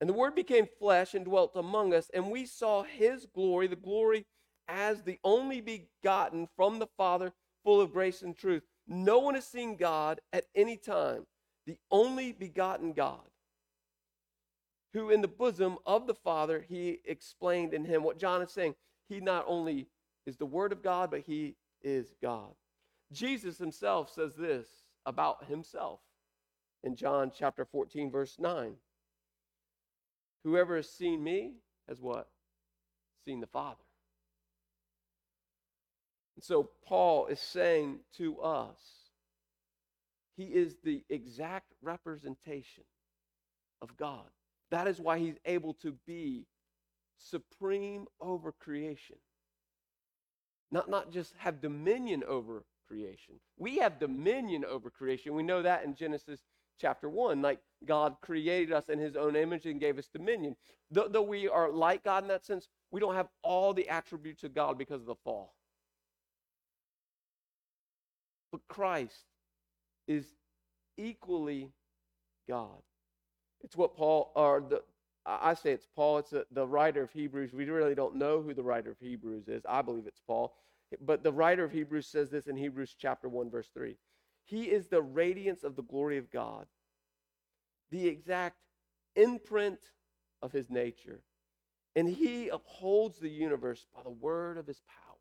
And 0.00 0.10
the 0.10 0.14
Word 0.14 0.34
became 0.34 0.66
flesh 0.78 1.14
and 1.14 1.24
dwelt 1.24 1.52
among 1.54 1.94
us, 1.94 2.10
and 2.12 2.30
we 2.30 2.44
saw 2.44 2.82
His 2.82 3.26
glory, 3.26 3.66
the 3.66 3.76
glory 3.76 4.26
as 4.68 5.02
the 5.02 5.18
only 5.24 5.60
begotten 5.60 6.48
from 6.56 6.78
the 6.78 6.88
Father, 6.96 7.32
full 7.64 7.80
of 7.80 7.92
grace 7.92 8.22
and 8.22 8.36
truth. 8.36 8.62
No 8.86 9.18
one 9.18 9.34
has 9.34 9.46
seen 9.46 9.76
God 9.76 10.20
at 10.32 10.44
any 10.54 10.76
time, 10.76 11.24
the 11.66 11.78
only 11.90 12.32
begotten 12.32 12.92
God, 12.92 13.30
who 14.92 15.10
in 15.10 15.22
the 15.22 15.28
bosom 15.28 15.78
of 15.86 16.06
the 16.06 16.14
Father, 16.14 16.64
He 16.68 17.00
explained 17.04 17.72
in 17.72 17.84
Him. 17.84 18.02
What 18.02 18.18
John 18.18 18.42
is 18.42 18.52
saying, 18.52 18.74
He 19.08 19.20
not 19.20 19.44
only 19.48 19.88
is 20.26 20.36
the 20.36 20.46
Word 20.46 20.72
of 20.72 20.82
God, 20.82 21.10
but 21.10 21.20
He 21.20 21.56
is 21.82 22.14
God. 22.22 22.54
Jesus 23.12 23.58
Himself 23.58 24.12
says 24.12 24.34
this 24.34 24.66
about 25.06 25.44
Himself 25.46 26.00
in 26.84 26.96
John 26.96 27.32
chapter 27.36 27.64
14, 27.64 28.10
verse 28.10 28.36
9. 28.38 28.74
Whoever 30.46 30.76
has 30.76 30.88
seen 30.88 31.24
me 31.24 31.54
has 31.88 32.00
what? 32.00 32.28
Seen 33.24 33.40
the 33.40 33.48
Father. 33.48 33.82
And 36.36 36.44
so 36.44 36.70
Paul 36.86 37.26
is 37.26 37.40
saying 37.40 37.98
to 38.18 38.40
us, 38.40 38.78
he 40.36 40.44
is 40.44 40.76
the 40.84 41.02
exact 41.10 41.72
representation 41.82 42.84
of 43.82 43.96
God. 43.96 44.26
That 44.70 44.86
is 44.86 45.00
why 45.00 45.18
he's 45.18 45.34
able 45.44 45.74
to 45.82 45.96
be 46.06 46.46
supreme 47.18 48.06
over 48.20 48.52
creation. 48.52 49.16
Not, 50.70 50.88
not 50.88 51.10
just 51.10 51.34
have 51.38 51.60
dominion 51.60 52.22
over 52.22 52.62
creation. 52.86 53.40
We 53.56 53.78
have 53.78 53.98
dominion 53.98 54.64
over 54.64 54.90
creation. 54.90 55.34
We 55.34 55.42
know 55.42 55.62
that 55.62 55.82
in 55.82 55.96
Genesis 55.96 56.38
chapter 56.80 57.08
1. 57.08 57.42
Like 57.42 57.60
God 57.84 58.16
created 58.20 58.72
us 58.72 58.88
in 58.88 58.98
his 58.98 59.16
own 59.16 59.36
image 59.36 59.66
and 59.66 59.80
gave 59.80 59.98
us 59.98 60.08
dominion. 60.08 60.56
Though, 60.90 61.08
though 61.08 61.22
we 61.22 61.48
are 61.48 61.70
like 61.70 62.04
God 62.04 62.24
in 62.24 62.28
that 62.28 62.44
sense, 62.44 62.68
we 62.90 63.00
don't 63.00 63.14
have 63.14 63.28
all 63.42 63.74
the 63.74 63.88
attributes 63.88 64.44
of 64.44 64.54
God 64.54 64.78
because 64.78 65.00
of 65.00 65.06
the 65.06 65.16
fall. 65.16 65.54
But 68.52 68.60
Christ 68.68 69.24
is 70.06 70.26
equally 70.96 71.72
God. 72.48 72.82
It's 73.62 73.76
what 73.76 73.96
Paul, 73.96 74.32
or 74.36 74.62
the, 74.68 74.82
I 75.24 75.54
say 75.54 75.72
it's 75.72 75.88
Paul, 75.96 76.18
it's 76.18 76.32
a, 76.32 76.44
the 76.52 76.66
writer 76.66 77.02
of 77.02 77.12
Hebrews. 77.12 77.52
We 77.52 77.64
really 77.64 77.94
don't 77.94 78.16
know 78.16 78.40
who 78.40 78.54
the 78.54 78.62
writer 78.62 78.92
of 78.92 78.98
Hebrews 79.00 79.48
is. 79.48 79.62
I 79.68 79.82
believe 79.82 80.06
it's 80.06 80.20
Paul. 80.26 80.54
But 81.04 81.24
the 81.24 81.32
writer 81.32 81.64
of 81.64 81.72
Hebrews 81.72 82.06
says 82.06 82.30
this 82.30 82.46
in 82.46 82.56
Hebrews 82.56 82.94
chapter 82.96 83.28
1, 83.28 83.50
verse 83.50 83.68
3. 83.74 83.96
He 84.46 84.64
is 84.64 84.86
the 84.86 85.02
radiance 85.02 85.64
of 85.64 85.76
the 85.76 85.82
glory 85.82 86.18
of 86.18 86.30
God, 86.30 86.66
the 87.90 88.06
exact 88.08 88.56
imprint 89.14 89.80
of 90.40 90.52
his 90.52 90.70
nature. 90.70 91.20
And 91.94 92.08
he 92.08 92.48
upholds 92.48 93.18
the 93.18 93.28
universe 93.28 93.86
by 93.94 94.02
the 94.02 94.10
word 94.10 94.56
of 94.58 94.66
his 94.66 94.80
power. 94.86 95.16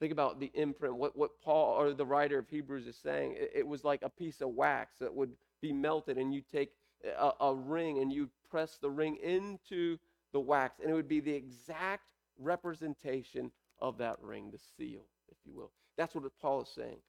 Think 0.00 0.12
about 0.12 0.38
the 0.38 0.52
imprint, 0.54 0.94
what, 0.94 1.16
what 1.16 1.40
Paul 1.42 1.74
or 1.74 1.92
the 1.92 2.06
writer 2.06 2.38
of 2.38 2.48
Hebrews 2.48 2.86
is 2.86 2.96
saying. 2.96 3.34
It, 3.36 3.52
it 3.56 3.66
was 3.66 3.82
like 3.84 4.02
a 4.02 4.08
piece 4.08 4.40
of 4.40 4.50
wax 4.50 4.98
that 5.00 5.12
would 5.12 5.32
be 5.60 5.72
melted, 5.72 6.18
and 6.18 6.32
you 6.32 6.40
take 6.40 6.70
a, 7.18 7.32
a 7.40 7.54
ring 7.54 7.98
and 7.98 8.12
you 8.12 8.28
press 8.48 8.78
the 8.80 8.90
ring 8.90 9.16
into 9.16 9.98
the 10.32 10.40
wax, 10.40 10.78
and 10.80 10.90
it 10.90 10.94
would 10.94 11.08
be 11.08 11.20
the 11.20 11.32
exact 11.32 12.04
representation 12.38 13.50
of 13.80 13.98
that 13.98 14.16
ring, 14.22 14.50
the 14.52 14.58
seal, 14.76 15.06
if 15.30 15.38
you 15.44 15.52
will. 15.54 15.72
That's 15.98 16.14
what 16.14 16.24
Paul 16.40 16.62
is 16.62 16.68
saying. 16.68 17.00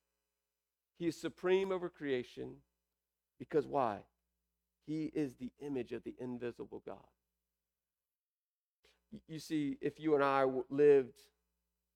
He 0.97 1.07
is 1.07 1.15
supreme 1.15 1.71
over 1.71 1.87
creation 1.87 2.55
because 3.37 3.65
why? 3.65 3.99
He 4.85 5.11
is 5.13 5.35
the 5.35 5.51
image 5.61 5.93
of 5.93 6.03
the 6.03 6.15
invisible 6.19 6.81
God. 6.85 6.97
You 9.27 9.39
see, 9.39 9.77
if 9.79 9.99
you 9.99 10.15
and 10.15 10.23
I 10.23 10.45
lived 10.69 11.21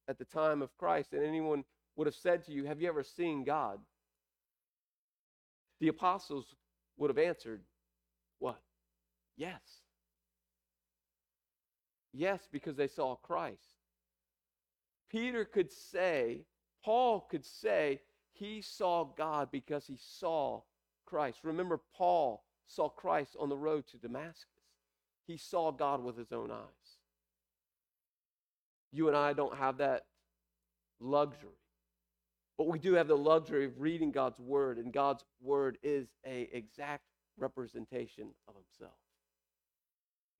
at 0.07 0.19
the 0.19 0.25
time 0.25 0.61
of 0.61 0.77
Christ 0.77 1.13
and 1.13 1.23
anyone 1.23 1.63
would 1.95 2.07
have 2.07 2.15
said 2.15 2.45
to 2.45 2.51
you, 2.51 2.65
Have 2.65 2.79
you 2.79 2.87
ever 2.87 3.03
seen 3.03 3.43
God? 3.43 3.79
The 5.79 5.87
apostles 5.89 6.55
would 6.97 7.09
have 7.09 7.17
answered, 7.17 7.61
What? 8.39 8.61
Yes. 9.35 9.61
Yes, 12.13 12.47
because 12.51 12.75
they 12.75 12.87
saw 12.87 13.15
Christ. 13.15 13.73
Peter 15.09 15.45
could 15.45 15.71
say, 15.71 16.45
Paul 16.83 17.21
could 17.21 17.45
say, 17.45 18.01
he 18.33 18.61
saw 18.61 19.05
God 19.05 19.49
because 19.51 19.85
he 19.87 19.97
saw 19.97 20.61
Christ. 21.05 21.39
Remember, 21.43 21.79
Paul 21.95 22.43
saw 22.67 22.89
Christ 22.89 23.35
on 23.39 23.49
the 23.49 23.57
road 23.57 23.85
to 23.87 23.97
Damascus. 23.97 24.47
He 25.25 25.37
saw 25.37 25.71
God 25.71 26.03
with 26.03 26.17
his 26.17 26.31
own 26.31 26.51
eyes. 26.51 26.97
You 28.91 29.07
and 29.07 29.15
I 29.17 29.33
don't 29.33 29.57
have 29.57 29.77
that 29.77 30.05
luxury. 30.99 31.49
But 32.57 32.67
we 32.67 32.79
do 32.79 32.93
have 32.93 33.07
the 33.07 33.17
luxury 33.17 33.65
of 33.65 33.79
reading 33.79 34.11
God's 34.11 34.39
word, 34.39 34.77
and 34.77 34.93
God's 34.93 35.25
word 35.41 35.77
is 35.81 36.07
a 36.25 36.49
exact 36.53 37.03
representation 37.37 38.27
of 38.47 38.55
himself. 38.55 38.97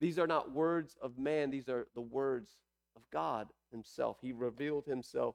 These 0.00 0.18
are 0.18 0.26
not 0.26 0.52
words 0.52 0.96
of 1.02 1.18
man, 1.18 1.50
these 1.50 1.68
are 1.68 1.88
the 1.94 2.00
words 2.00 2.52
of 2.96 3.02
God 3.12 3.48
himself. 3.72 4.18
He 4.20 4.32
revealed 4.32 4.86
himself 4.86 5.34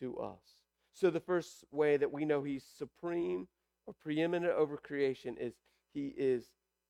to 0.00 0.18
us. 0.18 0.58
So 0.92 1.10
the 1.10 1.20
first 1.20 1.64
way 1.72 1.96
that 1.96 2.12
we 2.12 2.24
know 2.24 2.42
he's 2.42 2.64
supreme 2.78 3.48
or 3.86 3.94
preeminent 4.02 4.52
over 4.52 4.76
creation 4.76 5.36
is 5.38 5.54
he 5.92 6.14
is 6.16 6.46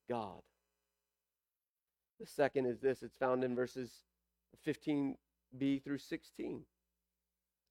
God. 0.08 0.40
The 2.20 2.26
second 2.26 2.66
is 2.66 2.80
this 2.80 3.02
it's 3.02 3.16
found 3.16 3.44
in 3.44 3.54
verses 3.54 3.90
15 4.64 5.16
B 5.58 5.78
through 5.78 5.98
16. 5.98 6.62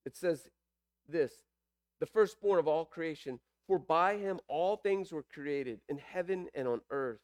It 0.06 0.18
says 0.18 0.50
this 1.08 1.32
the 2.00 2.06
firstborn 2.06 2.60
of 2.60 2.68
all 2.68 2.86
creation, 2.86 3.40
for 3.68 3.80
by 3.80 4.18
him 4.18 4.40
all 4.48 4.78
things 4.78 5.12
were 5.12 5.24
created 5.24 5.80
in 5.88 5.98
heaven 5.98 6.48
and 6.54 6.68
on 6.68 6.82
earth, 6.90 7.22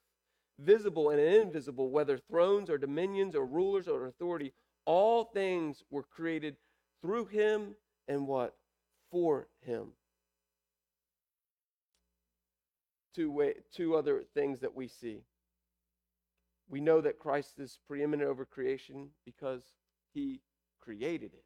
visible 0.59 1.09
and 1.09 1.19
invisible, 1.19 1.89
whether 1.89 2.17
thrones 2.17 2.69
or 2.69 2.77
dominions 2.77 3.35
or 3.35 3.45
rulers 3.45 3.87
or 3.87 4.07
authority, 4.07 4.53
all 4.85 5.25
things 5.25 5.83
were 5.89 6.03
created 6.03 6.55
through 7.01 7.25
him 7.25 7.75
and 8.09 8.27
what? 8.27 8.55
For 9.11 9.47
him. 9.61 9.89
Two, 13.15 13.31
way, 13.31 13.53
two 13.73 13.95
other 13.95 14.23
things 14.33 14.59
that 14.59 14.75
we 14.75 14.87
see. 14.87 15.21
We 16.67 16.81
know 16.81 17.01
that 17.01 17.19
Christ 17.19 17.59
is 17.59 17.79
preeminent 17.87 18.29
over 18.29 18.45
creation 18.45 19.09
because 19.25 19.61
he 20.13 20.41
created 20.79 21.33
it. 21.33 21.45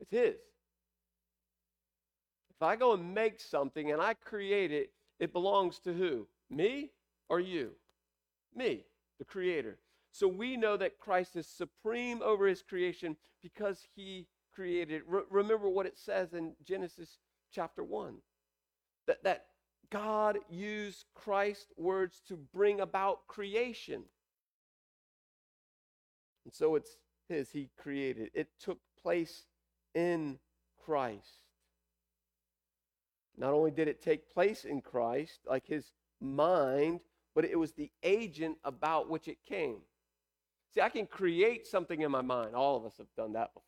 It's 0.00 0.10
his. 0.10 0.36
If 2.50 2.62
I 2.62 2.76
go 2.76 2.94
and 2.94 3.14
make 3.14 3.40
something 3.40 3.92
and 3.92 4.00
I 4.00 4.14
create 4.14 4.72
it, 4.72 4.90
it 5.20 5.32
belongs 5.32 5.78
to 5.80 5.92
who? 5.92 6.26
Me 6.50 6.90
or 7.28 7.40
you? 7.40 7.70
Me, 8.54 8.84
the 9.18 9.24
creator. 9.24 9.78
So 10.12 10.26
we 10.26 10.56
know 10.56 10.76
that 10.76 10.98
Christ 10.98 11.36
is 11.36 11.46
supreme 11.46 12.22
over 12.22 12.46
his 12.46 12.62
creation 12.62 13.16
because 13.42 13.86
he 13.94 14.26
created. 14.58 15.02
Re- 15.06 15.22
remember 15.30 15.68
what 15.68 15.86
it 15.86 15.96
says 15.96 16.34
in 16.34 16.52
Genesis 16.64 17.18
chapter 17.54 17.84
1 17.84 18.16
that, 19.06 19.22
that 19.22 19.44
God 19.88 20.38
used 20.50 21.04
Christ's 21.14 21.72
words 21.76 22.20
to 22.26 22.36
bring 22.36 22.80
about 22.80 23.28
creation. 23.28 24.02
And 26.44 26.52
so 26.52 26.74
it's 26.74 26.96
his, 27.28 27.52
he 27.52 27.70
created. 27.80 28.30
It 28.34 28.48
took 28.58 28.80
place 29.00 29.44
in 29.94 30.40
Christ. 30.84 31.44
Not 33.36 33.52
only 33.52 33.70
did 33.70 33.86
it 33.86 34.02
take 34.02 34.28
place 34.28 34.64
in 34.64 34.80
Christ, 34.80 35.38
like 35.48 35.68
his 35.68 35.92
mind, 36.20 36.98
but 37.36 37.44
it 37.44 37.56
was 37.56 37.74
the 37.74 37.92
agent 38.02 38.56
about 38.64 39.08
which 39.08 39.28
it 39.28 39.38
came. 39.48 39.76
See, 40.74 40.80
I 40.80 40.88
can 40.88 41.06
create 41.06 41.64
something 41.64 42.02
in 42.02 42.10
my 42.10 42.22
mind. 42.22 42.56
All 42.56 42.76
of 42.76 42.84
us 42.84 42.98
have 42.98 43.06
done 43.16 43.34
that 43.34 43.54
before. 43.54 43.67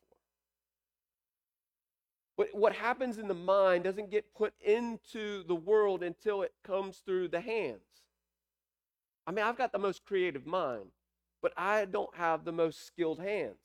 But 2.40 2.54
what 2.54 2.72
happens 2.72 3.18
in 3.18 3.28
the 3.28 3.34
mind 3.34 3.84
doesn't 3.84 4.10
get 4.10 4.32
put 4.34 4.54
into 4.62 5.44
the 5.44 5.54
world 5.54 6.02
until 6.02 6.40
it 6.40 6.54
comes 6.64 7.02
through 7.04 7.28
the 7.28 7.42
hands. 7.42 7.82
I 9.26 9.30
mean, 9.30 9.44
I've 9.44 9.58
got 9.58 9.72
the 9.72 9.78
most 9.78 10.06
creative 10.06 10.46
mind, 10.46 10.86
but 11.42 11.52
I 11.54 11.84
don't 11.84 12.16
have 12.16 12.46
the 12.46 12.52
most 12.52 12.86
skilled 12.86 13.20
hands. 13.20 13.58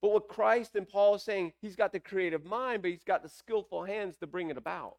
But 0.00 0.12
what 0.12 0.28
Christ 0.28 0.76
and 0.76 0.88
Paul 0.88 1.16
is 1.16 1.24
saying, 1.24 1.52
he's 1.60 1.74
got 1.74 1.90
the 1.90 1.98
creative 1.98 2.44
mind, 2.44 2.82
but 2.82 2.92
he's 2.92 3.02
got 3.02 3.24
the 3.24 3.28
skillful 3.28 3.82
hands 3.82 4.16
to 4.18 4.28
bring 4.28 4.48
it 4.48 4.56
about. 4.56 4.98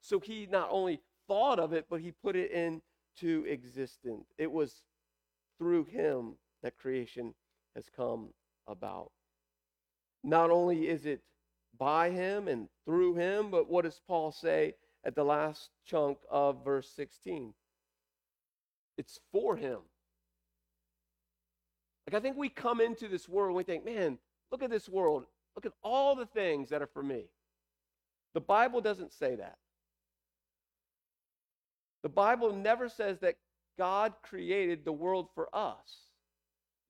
So 0.00 0.18
he 0.18 0.48
not 0.50 0.66
only 0.72 1.00
thought 1.28 1.60
of 1.60 1.72
it, 1.72 1.86
but 1.88 2.00
he 2.00 2.10
put 2.10 2.34
it 2.34 2.50
into 2.50 3.44
existence. 3.44 4.32
It 4.36 4.50
was 4.50 4.82
through 5.58 5.84
him 5.84 6.38
that 6.64 6.76
creation 6.76 7.34
has 7.76 7.84
come 7.88 8.30
about. 8.66 9.12
Not 10.22 10.50
only 10.50 10.88
is 10.88 11.06
it 11.06 11.22
by 11.78 12.10
him 12.10 12.48
and 12.48 12.68
through 12.84 13.14
him, 13.14 13.50
but 13.50 13.70
what 13.70 13.84
does 13.84 14.00
Paul 14.06 14.32
say 14.32 14.74
at 15.04 15.14
the 15.14 15.24
last 15.24 15.70
chunk 15.86 16.18
of 16.30 16.64
verse 16.64 16.90
16? 16.94 17.54
It's 18.98 19.18
for 19.32 19.56
him. 19.56 19.78
Like, 22.06 22.20
I 22.20 22.20
think 22.20 22.36
we 22.36 22.48
come 22.48 22.80
into 22.80 23.08
this 23.08 23.28
world 23.28 23.56
we 23.56 23.62
think, 23.62 23.84
man, 23.84 24.18
look 24.50 24.62
at 24.62 24.70
this 24.70 24.88
world. 24.88 25.24
Look 25.54 25.66
at 25.66 25.72
all 25.82 26.14
the 26.14 26.26
things 26.26 26.68
that 26.70 26.82
are 26.82 26.86
for 26.86 27.02
me. 27.02 27.24
The 28.34 28.40
Bible 28.40 28.80
doesn't 28.80 29.12
say 29.12 29.36
that. 29.36 29.56
The 32.02 32.08
Bible 32.08 32.52
never 32.52 32.88
says 32.88 33.18
that 33.20 33.36
God 33.78 34.14
created 34.22 34.84
the 34.84 34.92
world 34.92 35.28
for 35.34 35.48
us. 35.54 36.04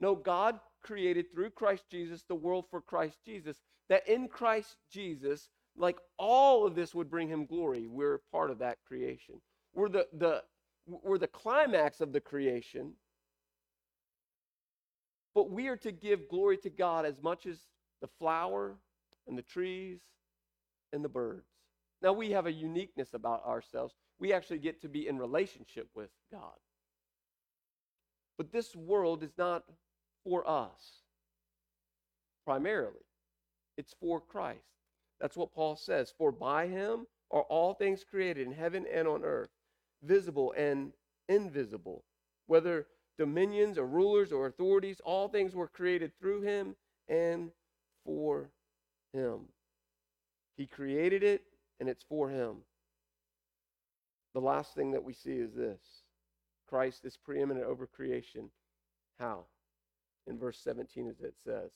No, 0.00 0.14
God 0.14 0.58
created 0.82 1.32
through 1.32 1.50
Christ 1.50 1.84
Jesus 1.90 2.22
the 2.22 2.34
world 2.34 2.66
for 2.70 2.80
Christ 2.80 3.18
Jesus. 3.24 3.60
That 3.88 4.08
in 4.08 4.28
Christ 4.28 4.76
Jesus, 4.90 5.48
like 5.76 5.98
all 6.18 6.66
of 6.66 6.74
this 6.74 6.94
would 6.94 7.10
bring 7.10 7.28
him 7.28 7.46
glory. 7.46 7.86
We're 7.86 8.20
part 8.32 8.50
of 8.50 8.58
that 8.58 8.78
creation. 8.86 9.40
We're 9.74 9.88
the, 9.88 10.06
the, 10.12 10.42
we're 10.86 11.18
the 11.18 11.26
climax 11.26 12.00
of 12.00 12.12
the 12.12 12.20
creation. 12.20 12.92
But 15.34 15.50
we 15.50 15.68
are 15.68 15.76
to 15.78 15.92
give 15.92 16.28
glory 16.28 16.56
to 16.58 16.70
God 16.70 17.06
as 17.06 17.22
much 17.22 17.46
as 17.46 17.58
the 18.00 18.08
flower 18.18 18.76
and 19.26 19.38
the 19.38 19.42
trees 19.42 20.00
and 20.92 21.04
the 21.04 21.08
birds. 21.08 21.46
Now, 22.02 22.12
we 22.12 22.30
have 22.30 22.46
a 22.46 22.52
uniqueness 22.52 23.14
about 23.14 23.44
ourselves. 23.44 23.94
We 24.18 24.32
actually 24.32 24.58
get 24.58 24.80
to 24.82 24.88
be 24.88 25.06
in 25.06 25.18
relationship 25.18 25.88
with 25.94 26.10
God. 26.32 26.54
But 28.38 28.52
this 28.52 28.74
world 28.74 29.22
is 29.22 29.32
not 29.36 29.64
for 30.24 30.48
us 30.48 31.00
primarily, 32.44 33.04
it's 33.76 33.94
for 34.00 34.20
Christ. 34.20 34.58
That's 35.20 35.36
what 35.36 35.54
Paul 35.54 35.76
says. 35.76 36.12
For 36.16 36.32
by 36.32 36.66
him 36.66 37.06
are 37.30 37.42
all 37.42 37.74
things 37.74 38.04
created 38.04 38.46
in 38.46 38.52
heaven 38.52 38.86
and 38.92 39.06
on 39.06 39.22
earth, 39.22 39.50
visible 40.02 40.52
and 40.56 40.92
invisible, 41.28 42.04
whether 42.46 42.86
dominions 43.18 43.78
or 43.78 43.86
rulers 43.86 44.32
or 44.32 44.46
authorities, 44.46 45.00
all 45.04 45.28
things 45.28 45.54
were 45.54 45.68
created 45.68 46.10
through 46.18 46.42
him 46.42 46.74
and 47.08 47.50
for 48.04 48.50
him. 49.12 49.40
He 50.56 50.66
created 50.66 51.22
it, 51.22 51.42
and 51.78 51.88
it's 51.88 52.02
for 52.02 52.30
him. 52.30 52.56
The 54.34 54.40
last 54.40 54.74
thing 54.74 54.92
that 54.92 55.04
we 55.04 55.12
see 55.12 55.32
is 55.32 55.54
this 55.54 55.80
Christ 56.68 57.04
is 57.04 57.16
preeminent 57.16 57.66
over 57.66 57.86
creation. 57.86 58.50
How? 59.18 59.44
In 60.30 60.38
verse 60.38 60.60
17, 60.62 61.08
as 61.08 61.20
it 61.20 61.34
says, 61.44 61.72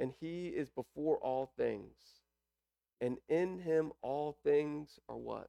and 0.00 0.12
he 0.20 0.48
is 0.48 0.68
before 0.68 1.18
all 1.18 1.52
things, 1.56 1.94
and 3.00 3.18
in 3.28 3.60
him 3.60 3.92
all 4.02 4.36
things 4.42 4.98
are 5.08 5.16
what? 5.16 5.48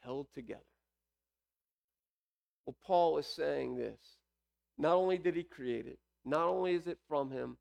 Held 0.00 0.26
together. 0.34 0.60
Well, 2.66 2.76
Paul 2.84 3.16
is 3.16 3.26
saying 3.26 3.76
this. 3.76 3.98
Not 4.76 4.96
only 4.96 5.16
did 5.16 5.34
he 5.34 5.44
create 5.44 5.86
it, 5.86 5.98
not 6.26 6.46
only 6.46 6.74
is 6.74 6.86
it 6.86 6.98
from 7.08 7.30
him, 7.30 7.56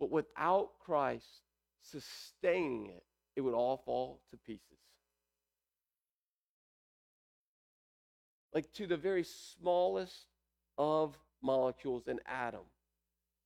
but 0.00 0.10
without 0.10 0.70
Christ 0.80 1.42
sustaining 1.82 2.86
it, 2.86 3.04
it 3.36 3.42
would 3.42 3.54
all 3.54 3.80
fall 3.84 4.22
to 4.32 4.36
pieces. 4.38 4.62
Like 8.52 8.72
to 8.72 8.88
the 8.88 8.96
very 8.96 9.24
smallest 9.24 10.26
of 10.76 11.16
molecules, 11.42 12.08
an 12.08 12.18
atom. 12.26 12.64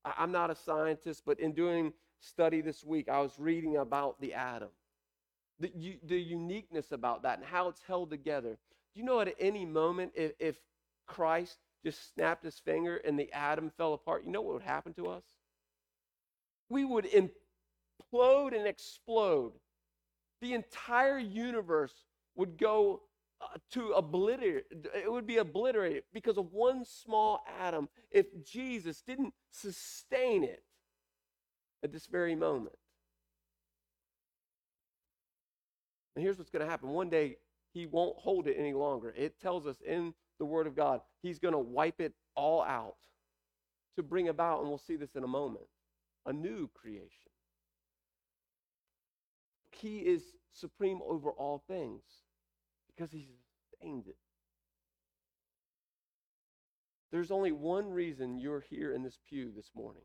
I'm 0.05 0.33
not 0.33 0.51
a 0.51 0.55
scientist, 0.55 1.23
but 1.27 1.41
in 1.41 1.53
doing 1.53 1.93
study 2.21 2.61
this 2.61 2.85
week, 2.85 3.09
I 3.09 3.21
was 3.21 3.33
reading 3.39 3.77
about 3.77 4.21
the 4.21 4.35
atom, 4.35 4.69
the, 5.59 5.99
the 6.05 6.21
uniqueness 6.21 6.93
about 6.93 7.23
that 7.23 7.39
and 7.39 7.47
how 7.47 7.69
it's 7.69 7.83
held 7.87 8.11
together. 8.11 8.59
Do 8.95 9.01
you 9.01 9.05
know 9.05 9.21
at 9.21 9.35
any 9.39 9.65
moment, 9.65 10.13
if, 10.15 10.33
if 10.39 10.57
Christ 11.07 11.59
just 11.85 12.15
snapped 12.15 12.45
his 12.45 12.59
finger 12.59 12.97
and 12.99 13.19
the 13.19 13.33
atom 13.33 13.71
fell 13.77 13.95
apart, 13.95 14.25
you 14.25 14.31
know 14.31 14.43
what 14.43 14.55
would 14.55 14.63
happen 14.63 14.93
to 14.95 15.09
us? 15.09 15.25
We 16.69 16.85
would 16.85 17.07
implode 17.07 18.57
and 18.57 18.67
explode. 18.67 19.53
The 20.41 20.55
entire 20.55 21.19
universe 21.19 21.95
would 22.37 22.57
go 22.59 23.03
Uh, 23.43 23.57
to 23.71 23.93
obliterate, 23.93 24.65
it 24.95 25.11
would 25.11 25.27
be 25.27 25.39
obliterated 25.39 26.03
because 26.13 26.37
of 26.37 26.53
one 26.53 26.85
small 26.85 27.43
atom 27.59 27.89
if 28.11 28.27
Jesus 28.45 29.01
didn't 29.01 29.33
sustain 29.51 30.45
it 30.45 30.63
at 31.83 31.91
this 31.91 32.07
very 32.07 32.35
moment. 32.35 32.77
And 36.15 36.23
here's 36.23 36.37
what's 36.37 36.51
going 36.51 36.65
to 36.65 36.71
happen 36.71 36.91
one 36.91 37.09
day, 37.09 37.37
he 37.73 37.87
won't 37.87 38.19
hold 38.19 38.47
it 38.47 38.57
any 38.59 38.75
longer. 38.75 39.15
It 39.17 39.41
tells 39.41 39.67
us 39.67 39.77
in 39.87 40.13
the 40.39 40.45
Word 40.45 40.67
of 40.67 40.77
God, 40.77 41.01
he's 41.23 41.39
going 41.39 41.55
to 41.55 41.59
wipe 41.59 41.99
it 42.01 42.13
all 42.35 42.63
out 42.63 42.97
to 43.97 44.03
bring 44.03 44.29
about, 44.29 44.61
and 44.61 44.69
we'll 44.69 44.77
see 44.77 44.97
this 44.97 45.15
in 45.15 45.25
a 45.25 45.29
moment, 45.29 45.65
a 46.27 46.33
new 46.33 46.69
creation. 46.75 47.31
He 49.73 50.01
is 50.01 50.23
supreme 50.53 51.01
over 51.09 51.31
all 51.31 51.63
things 51.67 52.03
because 53.01 53.13
he 53.13 53.29
sustains 53.71 54.07
it. 54.09 54.17
There's 57.11 57.31
only 57.31 57.51
one 57.51 57.89
reason 57.89 58.39
you're 58.39 58.61
here 58.69 58.93
in 58.93 59.03
this 59.03 59.19
pew 59.27 59.51
this 59.57 59.71
morning. 59.75 60.03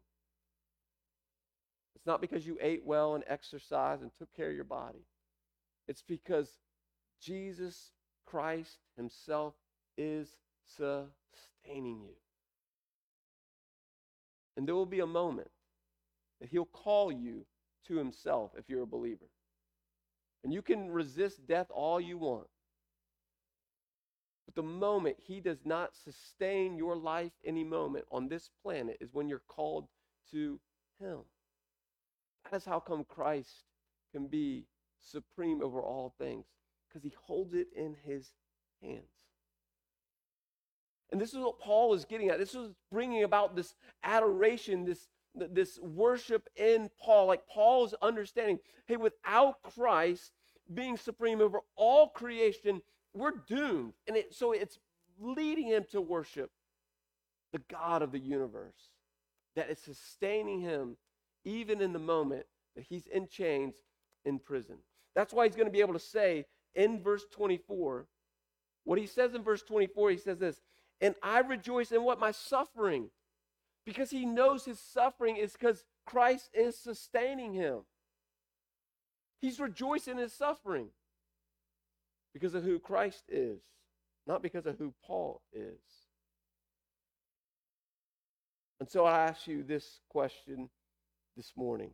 It's 1.98 2.06
not 2.06 2.22
because 2.22 2.48
you 2.48 2.58
ate 2.62 2.86
well 2.86 3.16
and 3.16 3.24
exercised 3.28 4.02
and 4.02 4.12
took 4.18 4.34
care 4.34 4.50
of 4.50 4.56
your 4.56 4.64
body. 4.64 5.06
It's 5.90 6.04
because 6.04 6.50
Jesus 7.22 7.92
Christ 8.26 8.78
Himself 8.96 9.56
is 9.98 10.30
sustaining 10.66 12.02
you. 12.02 12.16
And 14.56 14.66
there 14.66 14.76
will 14.76 14.86
be 14.86 15.02
a 15.02 15.08
moment 15.08 15.52
that 16.40 16.50
He'll 16.50 16.64
call 16.64 17.12
you 17.12 17.46
to 17.88 17.98
Himself 17.98 18.52
if 18.58 18.70
you're 18.70 18.84
a 18.84 18.88
believer. 18.88 19.30
And 20.46 20.54
you 20.54 20.62
can 20.62 20.90
resist 20.90 21.46
death 21.46 21.68
all 21.72 22.00
you 22.00 22.18
want. 22.18 22.48
The 24.56 24.63
moment 24.63 25.18
He 25.20 25.41
does 25.41 25.65
not 25.65 25.96
sustain 25.96 26.78
your 26.78 26.96
life 26.96 27.34
any 27.44 27.63
moment 27.63 28.06
on 28.12 28.28
this 28.28 28.50
planet 28.63 28.98
is 29.02 29.13
when 29.13 29.28
you're 29.28 29.41
called 29.48 29.88
to 30.32 30.60
him. 31.00 31.20
That 32.44 32.58
is 32.58 32.65
how 32.65 32.80
come 32.80 33.04
Christ 33.04 33.63
can 34.12 34.28
be 34.28 34.65
supreme 35.00 35.62
over 35.62 35.82
all 35.82 36.13
things, 36.18 36.46
because 36.88 37.04
he 37.04 37.13
holds 37.26 37.54
it 37.54 37.68
in 37.76 37.96
his 38.06 38.32
hands. 38.82 39.04
And 41.12 41.22
this 41.22 41.34
is 41.34 41.39
what 41.39 41.60
Paul 41.60 41.94
is 41.94 42.06
getting 42.06 42.30
at. 42.30 42.39
This 42.39 42.56
is 42.56 42.72
bringing 42.91 43.24
about 43.24 43.56
this 43.56 43.76
adoration, 44.04 44.86
this, 44.86 45.08
this 45.36 45.80
worship 45.80 46.50
in 46.56 46.89
Paul. 47.00 47.28
Like 47.28 47.46
Paul's 47.48 47.94
understanding 48.02 48.60
hey, 48.88 48.98
without 48.98 49.62
Christ 49.63 50.32
being 50.74 50.98
supreme 50.98 51.41
over 51.41 51.60
all 51.76 52.10
creation, 52.10 52.82
we're 53.15 53.32
doomed. 53.47 53.93
And 54.08 54.17
it, 54.17 54.34
so 54.36 54.51
it's 54.51 54.78
leading 55.19 55.67
him 55.67 55.86
to 55.91 56.01
worship 56.01 56.51
the 57.54 57.62
God 57.71 58.01
of 58.01 58.12
the 58.12 58.19
universe 58.19 58.91
that 59.56 59.69
is 59.69 59.80
sustaining 59.80 60.62
him 60.62 60.97
even 61.45 61.82
in 61.82 61.93
the 61.93 61.99
moment 61.99 62.45
that 62.75 62.86
he's 62.89 63.08
in 63.08 63.28
chains 63.28 63.75
in 64.25 64.39
prison. 64.39 64.75
That's 65.15 65.34
why 65.34 65.45
he's 65.45 65.56
going 65.56 65.67
to 65.67 65.71
be 65.71 65.80
able 65.80 65.93
to 65.93 65.99
say 65.99 66.45
in 66.73 67.01
verse 67.01 67.23
24, 67.32 68.06
what 68.84 68.99
he 68.99 69.08
says 69.08 69.34
in 69.34 69.43
verse 69.43 69.63
24, 69.63 70.12
he 70.12 70.17
says 70.17 70.39
this, 70.39 70.60
and 70.99 71.15
I 71.23 71.39
rejoice 71.39 71.91
in 71.91 72.04
what? 72.04 72.19
My 72.19 72.32
suffering. 72.32 73.10
Because 73.86 74.10
he 74.10 74.25
knows 74.25 74.65
his 74.65 74.80
suffering 74.80 75.38
is 75.38 75.54
because 75.54 75.86
Christ 76.06 76.49
is 76.54 76.78
sustaining 76.78 77.54
him. 77.54 77.82
He's 79.41 79.60
rejoicing 79.60 80.13
in 80.13 80.23
his 80.23 80.34
suffering 80.34 80.89
because 82.36 82.54
of 82.54 82.65
who 82.65 82.80
Christ 82.80 83.24
is, 83.30 83.62
not 84.28 84.43
because 84.43 84.65
of 84.65 84.78
who 84.78 84.93
Paul 85.08 85.41
is. 85.54 85.80
And 88.82 88.89
so 88.89 89.06
I 89.06 89.24
ask 89.24 89.48
you 89.48 89.63
this 89.63 90.02
question 90.10 90.69
this 91.38 91.54
morning 91.56 91.91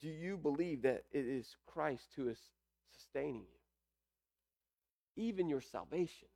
Do 0.00 0.08
you 0.08 0.36
believe 0.36 0.82
that 0.82 1.02
it 1.10 1.26
is 1.26 1.56
Christ 1.66 2.10
who 2.14 2.28
is 2.28 2.38
sustaining 2.96 3.42
you? 5.16 5.24
Even 5.24 5.48
your 5.48 5.60
salvation. 5.60 6.28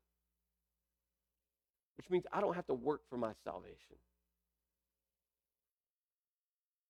Which 1.96 2.10
means 2.10 2.24
I 2.32 2.40
don't 2.40 2.56
have 2.56 2.66
to 2.66 2.74
work 2.74 3.02
for 3.08 3.16
my 3.16 3.32
salvation. 3.44 3.96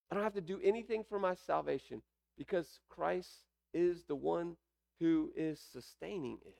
I 0.09 0.15
don't 0.15 0.23
have 0.23 0.33
to 0.33 0.41
do 0.41 0.59
anything 0.63 1.03
for 1.07 1.19
my 1.19 1.35
salvation 1.35 2.01
because 2.35 2.79
Christ 2.89 3.29
is 3.75 4.05
the 4.07 4.15
one 4.15 4.55
who 4.99 5.31
is 5.35 5.59
sustaining 5.71 6.37
it. 6.45 6.55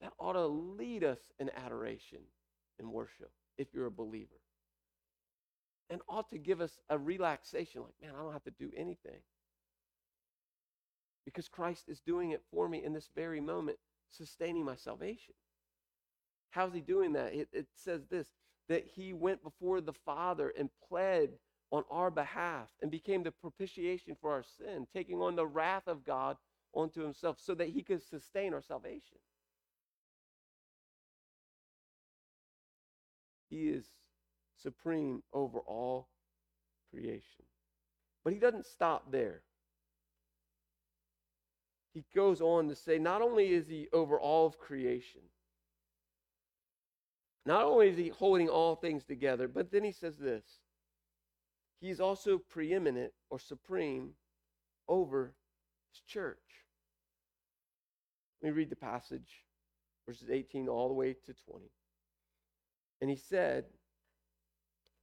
That 0.00 0.12
ought 0.18 0.34
to 0.34 0.46
lead 0.46 1.04
us 1.04 1.20
in 1.38 1.50
adoration 1.50 2.20
and 2.78 2.92
worship 2.92 3.30
if 3.56 3.68
you're 3.72 3.86
a 3.86 3.90
believer. 3.90 4.40
And 5.90 6.00
ought 6.08 6.30
to 6.30 6.38
give 6.38 6.60
us 6.60 6.72
a 6.88 6.98
relaxation 6.98 7.82
like, 7.82 7.94
man, 8.02 8.12
I 8.14 8.22
don't 8.22 8.32
have 8.32 8.44
to 8.44 8.50
do 8.58 8.70
anything. 8.76 9.20
Because 11.24 11.48
Christ 11.48 11.88
is 11.88 12.00
doing 12.00 12.30
it 12.30 12.42
for 12.50 12.68
me 12.68 12.84
in 12.84 12.92
this 12.92 13.08
very 13.14 13.40
moment, 13.40 13.78
sustaining 14.10 14.64
my 14.64 14.76
salvation. 14.76 15.34
How's 16.50 16.74
he 16.74 16.80
doing 16.80 17.12
that? 17.14 17.34
It, 17.34 17.48
it 17.52 17.66
says 17.74 18.02
this 18.10 18.26
that 18.68 18.86
he 18.94 19.12
went 19.12 19.42
before 19.42 19.80
the 19.80 19.92
Father 19.92 20.52
and 20.58 20.70
pled 20.88 21.30
on 21.70 21.82
our 21.90 22.10
behalf 22.10 22.68
and 22.80 22.90
became 22.90 23.22
the 23.22 23.30
propitiation 23.30 24.16
for 24.20 24.32
our 24.32 24.44
sin, 24.58 24.86
taking 24.94 25.20
on 25.20 25.36
the 25.36 25.46
wrath 25.46 25.86
of 25.86 26.04
God 26.04 26.36
onto 26.74 27.02
himself 27.02 27.38
so 27.40 27.54
that 27.54 27.68
he 27.68 27.82
could 27.82 28.02
sustain 28.02 28.52
our 28.54 28.62
salvation. 28.62 29.18
He 33.48 33.68
is 33.68 33.86
supreme 34.62 35.22
over 35.32 35.60
all 35.60 36.08
creation. 36.90 37.44
But 38.24 38.32
he 38.32 38.38
doesn't 38.38 38.66
stop 38.66 39.12
there. 39.12 39.42
He 41.92 42.04
goes 42.14 42.40
on 42.40 42.68
to 42.68 42.74
say, 42.74 42.98
not 42.98 43.22
only 43.22 43.52
is 43.52 43.68
he 43.68 43.88
over 43.92 44.18
all 44.18 44.46
of 44.46 44.58
creation, 44.58 45.20
not 47.46 47.64
only 47.64 47.90
is 47.90 47.96
he 47.96 48.08
holding 48.08 48.48
all 48.48 48.74
things 48.74 49.04
together, 49.04 49.46
but 49.46 49.70
then 49.70 49.84
he 49.84 49.92
says 49.92 50.16
this 50.16 50.44
He 51.80 51.90
is 51.90 52.00
also 52.00 52.38
preeminent 52.38 53.12
or 53.30 53.38
supreme 53.38 54.14
over 54.88 55.34
his 55.92 56.00
church. 56.00 56.63
Let 58.44 58.50
me 58.50 58.58
read 58.58 58.68
the 58.68 58.76
passage, 58.76 59.46
verses 60.06 60.28
18 60.28 60.68
all 60.68 60.88
the 60.88 60.94
way 60.94 61.14
to 61.14 61.32
20. 61.32 61.64
And 63.00 63.08
he 63.08 63.16
said, 63.16 63.64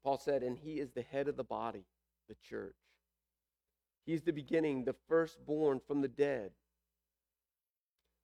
Paul 0.04 0.20
said, 0.20 0.44
and 0.44 0.56
he 0.56 0.74
is 0.80 0.92
the 0.92 1.02
head 1.02 1.28
of 1.28 1.38
the 1.38 1.44
body, 1.44 1.86
the 2.30 2.36
church. 2.48 2.76
He's 4.06 4.22
the 4.22 4.32
beginning, 4.32 4.86
the 4.86 4.94
firstborn 5.08 5.82
from 5.88 6.02
the 6.02 6.08
dead. 6.08 6.52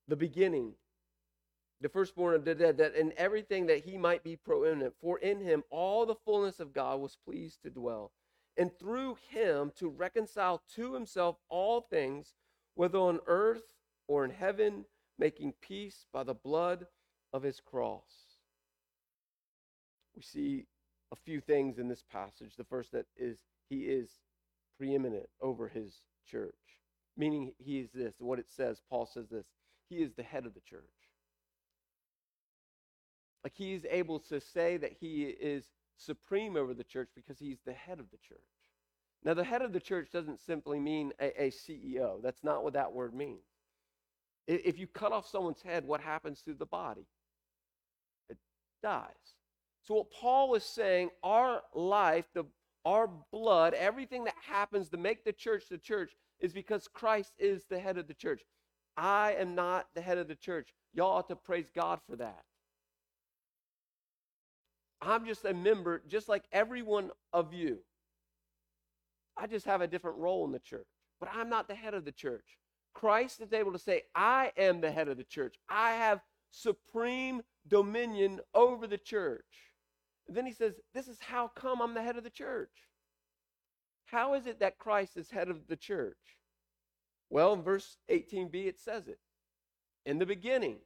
The 0.06 0.14
beginning 0.14 0.74
the 1.80 1.88
firstborn 1.88 2.36
of 2.36 2.44
the 2.44 2.54
dead, 2.54 2.78
that 2.78 2.94
in 2.94 3.12
everything 3.16 3.66
that 3.66 3.84
he 3.84 3.96
might 3.98 4.22
be 4.22 4.36
proeminent. 4.36 4.94
For 5.00 5.18
in 5.18 5.40
him 5.40 5.64
all 5.68 6.06
the 6.06 6.14
fullness 6.14 6.60
of 6.60 6.72
God 6.72 7.00
was 7.00 7.18
pleased 7.24 7.62
to 7.62 7.70
dwell, 7.70 8.12
and 8.56 8.70
through 8.78 9.16
him 9.30 9.72
to 9.76 9.88
reconcile 9.88 10.62
to 10.76 10.94
himself 10.94 11.36
all 11.48 11.80
things, 11.80 12.34
whether 12.74 12.98
on 12.98 13.20
earth 13.26 13.74
or 14.08 14.24
in 14.24 14.30
heaven, 14.30 14.84
making 15.18 15.54
peace 15.60 16.06
by 16.12 16.22
the 16.22 16.34
blood 16.34 16.86
of 17.32 17.42
his 17.42 17.60
cross. 17.60 18.36
We 20.16 20.22
see 20.22 20.66
a 21.12 21.16
few 21.16 21.40
things 21.40 21.78
in 21.78 21.88
this 21.88 22.02
passage. 22.10 22.54
The 22.56 22.64
first 22.64 22.92
that 22.92 23.06
is 23.16 23.38
he 23.68 23.82
is 23.82 24.10
preeminent 24.78 25.28
over 25.40 25.68
his 25.68 26.00
church, 26.30 26.54
meaning 27.16 27.52
he 27.58 27.78
is 27.80 27.90
this. 27.92 28.14
What 28.18 28.38
it 28.38 28.48
says, 28.48 28.80
Paul 28.88 29.06
says 29.06 29.28
this. 29.28 29.46
He 29.88 29.96
is 29.96 30.12
the 30.14 30.22
head 30.22 30.46
of 30.46 30.54
the 30.54 30.60
church. 30.60 30.82
Like 33.44 33.54
he's 33.54 33.84
able 33.90 34.18
to 34.20 34.40
say 34.40 34.76
that 34.76 34.92
he 35.00 35.24
is 35.24 35.64
supreme 35.96 36.56
over 36.56 36.74
the 36.74 36.84
church 36.84 37.08
because 37.14 37.38
he's 37.38 37.58
the 37.64 37.72
head 37.72 37.98
of 37.98 38.10
the 38.10 38.18
church. 38.18 38.38
Now, 39.24 39.34
the 39.34 39.44
head 39.44 39.62
of 39.62 39.72
the 39.72 39.80
church 39.80 40.10
doesn't 40.12 40.40
simply 40.40 40.78
mean 40.78 41.12
a, 41.20 41.44
a 41.44 41.50
CEO. 41.50 42.22
That's 42.22 42.44
not 42.44 42.62
what 42.62 42.74
that 42.74 42.92
word 42.92 43.14
means. 43.14 43.42
If 44.48 44.78
you 44.78 44.86
cut 44.86 45.12
off 45.12 45.28
someone's 45.28 45.62
head, 45.62 45.86
what 45.86 46.00
happens 46.00 46.40
to 46.42 46.54
the 46.54 46.66
body? 46.66 47.06
It 48.30 48.38
dies. 48.82 49.12
So, 49.82 49.94
what 49.94 50.10
Paul 50.10 50.54
is 50.54 50.64
saying, 50.64 51.10
our 51.22 51.62
life, 51.74 52.24
the, 52.34 52.44
our 52.84 53.10
blood, 53.30 53.74
everything 53.74 54.24
that 54.24 54.34
happens 54.42 54.88
to 54.88 54.96
make 54.96 55.24
the 55.24 55.32
church 55.32 55.64
the 55.70 55.78
church 55.78 56.12
is 56.40 56.52
because 56.52 56.88
Christ 56.88 57.32
is 57.38 57.64
the 57.68 57.78
head 57.78 57.98
of 57.98 58.08
the 58.08 58.14
church. 58.14 58.42
I 58.96 59.36
am 59.38 59.54
not 59.54 59.86
the 59.94 60.00
head 60.00 60.18
of 60.18 60.28
the 60.28 60.34
church. 60.34 60.70
Y'all 60.94 61.18
ought 61.18 61.28
to 61.28 61.36
praise 61.36 61.70
God 61.74 62.00
for 62.08 62.16
that. 62.16 62.42
I'm 65.00 65.26
just 65.26 65.44
a 65.44 65.54
member, 65.54 66.02
just 66.08 66.28
like 66.28 66.44
every 66.52 66.82
one 66.82 67.10
of 67.32 67.52
you. 67.52 67.78
I 69.36 69.46
just 69.46 69.66
have 69.66 69.80
a 69.82 69.86
different 69.86 70.18
role 70.18 70.44
in 70.46 70.52
the 70.52 70.58
church, 70.58 70.88
but 71.20 71.28
I'm 71.32 71.48
not 71.48 71.68
the 71.68 71.74
head 71.74 71.94
of 71.94 72.04
the 72.04 72.12
church. 72.12 72.58
Christ 72.94 73.40
is 73.40 73.52
able 73.52 73.72
to 73.72 73.78
say, 73.78 74.02
I 74.14 74.52
am 74.56 74.80
the 74.80 74.90
head 74.90 75.08
of 75.08 75.16
the 75.16 75.24
church. 75.24 75.56
I 75.68 75.92
have 75.92 76.20
supreme 76.50 77.42
dominion 77.68 78.40
over 78.54 78.86
the 78.86 78.98
church. 78.98 79.44
And 80.26 80.36
then 80.36 80.46
he 80.46 80.52
says, 80.52 80.74
This 80.94 81.08
is 81.08 81.18
how 81.20 81.48
come 81.48 81.80
I'm 81.80 81.94
the 81.94 82.02
head 82.02 82.16
of 82.16 82.24
the 82.24 82.30
church. 82.30 82.70
How 84.06 84.34
is 84.34 84.46
it 84.46 84.60
that 84.60 84.78
Christ 84.78 85.16
is 85.16 85.30
head 85.30 85.48
of 85.48 85.66
the 85.68 85.76
church? 85.76 86.16
Well, 87.30 87.52
in 87.52 87.62
verse 87.62 87.98
18b, 88.10 88.54
it 88.66 88.80
says 88.80 89.06
it. 89.06 89.18
In 90.06 90.18
the 90.18 90.26
beginning, 90.26 90.78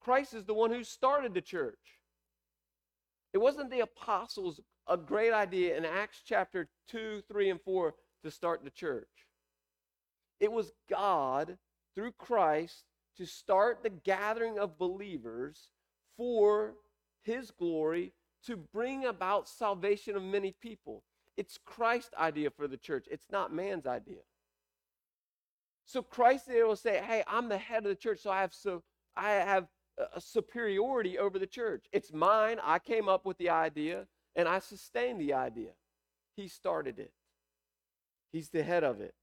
Christ 0.00 0.34
is 0.34 0.44
the 0.44 0.54
one 0.54 0.70
who 0.70 0.84
started 0.84 1.34
the 1.34 1.42
church. 1.42 1.78
It 3.32 3.38
wasn't 3.38 3.70
the 3.70 3.80
apostles' 3.80 4.60
a 4.86 4.96
great 4.96 5.32
idea 5.32 5.76
in 5.76 5.84
Acts 5.84 6.22
chapter 6.24 6.68
2, 6.88 7.22
3, 7.28 7.50
and 7.50 7.60
4 7.60 7.94
to 8.22 8.30
start 8.30 8.64
the 8.64 8.70
church. 8.70 9.08
It 10.44 10.52
was 10.52 10.72
God, 10.90 11.56
through 11.94 12.12
Christ, 12.18 12.84
to 13.16 13.24
start 13.24 13.82
the 13.82 13.88
gathering 13.88 14.58
of 14.58 14.76
believers 14.76 15.70
for 16.18 16.74
his 17.22 17.50
glory 17.50 18.12
to 18.44 18.58
bring 18.58 19.06
about 19.06 19.48
salvation 19.48 20.16
of 20.16 20.22
many 20.22 20.54
people. 20.60 21.02
It's 21.38 21.58
Christ's 21.64 22.12
idea 22.18 22.50
for 22.50 22.68
the 22.68 22.76
church, 22.76 23.06
it's 23.10 23.30
not 23.30 23.54
man's 23.54 23.86
idea. 23.86 24.20
So 25.86 26.02
Christ 26.02 26.48
is 26.50 26.56
able 26.56 26.76
say, 26.76 27.00
Hey, 27.02 27.24
I'm 27.26 27.48
the 27.48 27.56
head 27.56 27.84
of 27.84 27.88
the 27.88 27.94
church, 27.94 28.20
so 28.20 28.30
I 28.30 28.42
have 28.42 28.52
so 28.52 28.82
I 29.16 29.30
have 29.30 29.66
a 30.14 30.20
superiority 30.20 31.18
over 31.18 31.38
the 31.38 31.46
church. 31.46 31.86
It's 31.90 32.12
mine. 32.12 32.58
I 32.62 32.80
came 32.80 33.08
up 33.08 33.24
with 33.24 33.38
the 33.38 33.48
idea 33.48 34.08
and 34.36 34.46
I 34.46 34.58
sustained 34.58 35.22
the 35.22 35.32
idea. 35.32 35.70
He 36.36 36.48
started 36.48 36.98
it, 36.98 37.12
He's 38.30 38.50
the 38.50 38.62
head 38.62 38.84
of 38.84 39.00
it. 39.00 39.14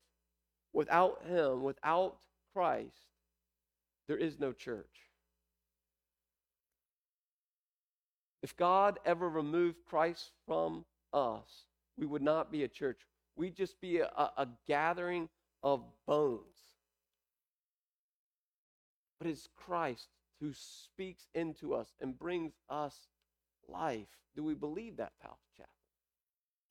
Without 0.74 1.24
Him, 1.28 1.64
without 1.64 2.18
Christ, 2.54 3.08
there 4.08 4.18
is 4.18 4.40
no 4.40 4.52
church. 4.52 4.86
If 8.42 8.58
God 8.58 9.00
ever 9.06 9.30
removed 9.30 9.78
Christ 9.88 10.32
from 10.48 10.86
us, 11.14 11.66
we 11.98 12.06
would 12.06 12.22
not 12.24 12.52
be 12.52 12.64
a 12.64 12.68
church. 12.68 13.02
We'd 13.36 13.56
just 13.56 13.80
be 13.80 14.00
a, 14.00 14.08
a 14.08 14.48
gathering 14.68 15.30
of 15.62 15.84
bones. 16.08 16.42
But 19.20 19.30
it's 19.30 19.48
Christ 19.56 20.08
who 20.40 20.52
speaks 20.54 21.28
into 21.36 21.76
us 21.76 21.94
and 22.02 22.18
brings 22.18 22.54
us 22.70 22.96
life. 23.68 24.08
Do 24.36 24.44
we 24.44 24.56
believe 24.56 24.98
that, 24.98 25.12
Pal 25.22 25.38
Chapel? 25.56 25.70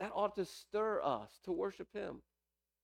That 0.00 0.12
ought 0.14 0.34
to 0.36 0.44
stir 0.44 1.00
us 1.04 1.30
to 1.44 1.52
worship 1.52 1.88
Him. 1.94 2.22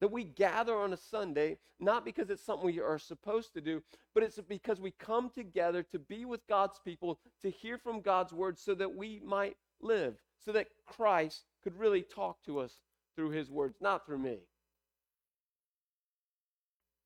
That 0.00 0.12
we 0.12 0.24
gather 0.24 0.76
on 0.76 0.92
a 0.92 0.96
Sunday, 0.96 1.58
not 1.80 2.04
because 2.04 2.28
it's 2.28 2.44
something 2.44 2.66
we 2.66 2.80
are 2.80 2.98
supposed 2.98 3.54
to 3.54 3.60
do, 3.60 3.82
but 4.14 4.22
it's 4.22 4.38
because 4.40 4.80
we 4.80 4.90
come 4.90 5.30
together 5.30 5.82
to 5.84 5.98
be 5.98 6.24
with 6.24 6.46
God's 6.46 6.78
people, 6.84 7.18
to 7.42 7.50
hear 7.50 7.78
from 7.78 8.02
God's 8.02 8.32
word, 8.32 8.58
so 8.58 8.74
that 8.74 8.94
we 8.94 9.22
might 9.24 9.56
live, 9.80 10.16
so 10.44 10.52
that 10.52 10.68
Christ 10.86 11.44
could 11.62 11.78
really 11.78 12.02
talk 12.02 12.42
to 12.44 12.60
us 12.60 12.80
through 13.14 13.30
His 13.30 13.50
words, 13.50 13.78
not 13.80 14.04
through 14.04 14.18
me. 14.18 14.40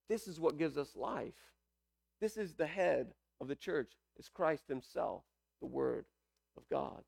This 0.08 0.26
is 0.26 0.40
what 0.40 0.58
gives 0.58 0.76
us 0.76 0.96
life. 0.96 1.34
This 2.20 2.36
is 2.36 2.54
the 2.54 2.66
head 2.66 3.14
of 3.40 3.46
the 3.46 3.54
church, 3.54 3.92
is 4.18 4.28
Christ 4.28 4.64
Himself, 4.68 5.22
the 5.60 5.68
Word 5.68 6.06
of 6.56 6.68
God. 6.68 7.02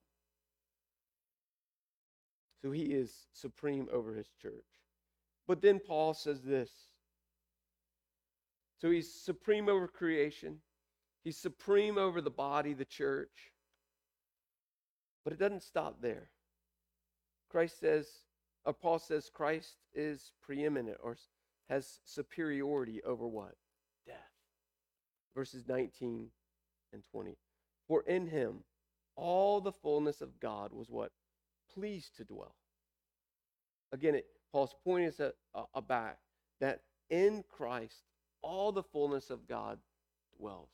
So 2.62 2.70
He 2.70 2.82
is 2.82 3.26
supreme 3.32 3.88
over 3.92 4.14
His 4.14 4.28
church. 4.40 4.81
But 5.52 5.60
then 5.60 5.80
Paul 5.80 6.14
says 6.14 6.40
this. 6.40 6.70
So 8.80 8.90
He's 8.90 9.12
supreme 9.12 9.68
over 9.68 9.86
creation, 9.86 10.60
He's 11.24 11.36
supreme 11.36 11.98
over 11.98 12.22
the 12.22 12.30
body, 12.30 12.72
the 12.72 12.86
church. 12.86 13.52
But 15.24 15.34
it 15.34 15.38
doesn't 15.38 15.62
stop 15.62 16.00
there. 16.00 16.30
Christ 17.50 17.78
says, 17.78 18.08
or 18.64 18.72
Paul 18.72 18.98
says, 18.98 19.28
Christ 19.28 19.76
is 19.92 20.32
preeminent 20.42 20.96
or 21.02 21.18
has 21.68 22.00
superiority 22.06 23.02
over 23.04 23.28
what? 23.28 23.52
Death. 24.06 24.16
Verses 25.36 25.68
19 25.68 26.28
and 26.94 27.02
20. 27.12 27.36
For 27.86 28.04
in 28.04 28.26
him 28.26 28.64
all 29.16 29.60
the 29.60 29.70
fullness 29.70 30.22
of 30.22 30.40
God 30.40 30.72
was 30.72 30.88
what? 30.88 31.12
Pleased 31.74 32.16
to 32.16 32.24
dwell. 32.24 32.54
Again, 33.92 34.14
it, 34.14 34.24
Paul's 34.52 34.74
point 34.84 35.06
is 35.06 35.18
a, 35.18 35.32
a, 35.54 35.64
a 35.74 36.12
that 36.60 36.80
in 37.08 37.42
Christ 37.48 38.02
all 38.42 38.70
the 38.70 38.82
fullness 38.82 39.30
of 39.30 39.48
God 39.48 39.78
dwells. 40.38 40.70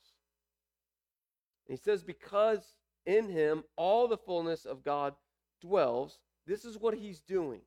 And 1.67 1.77
he 1.77 1.81
says, 1.81 2.03
because 2.03 2.75
in 3.05 3.29
him 3.29 3.63
all 3.77 4.07
the 4.07 4.17
fullness 4.17 4.65
of 4.65 4.83
God 4.83 5.13
dwells, 5.61 6.19
this 6.45 6.65
is 6.65 6.77
what 6.77 6.95
he's 6.95 7.21
doing. 7.21 7.61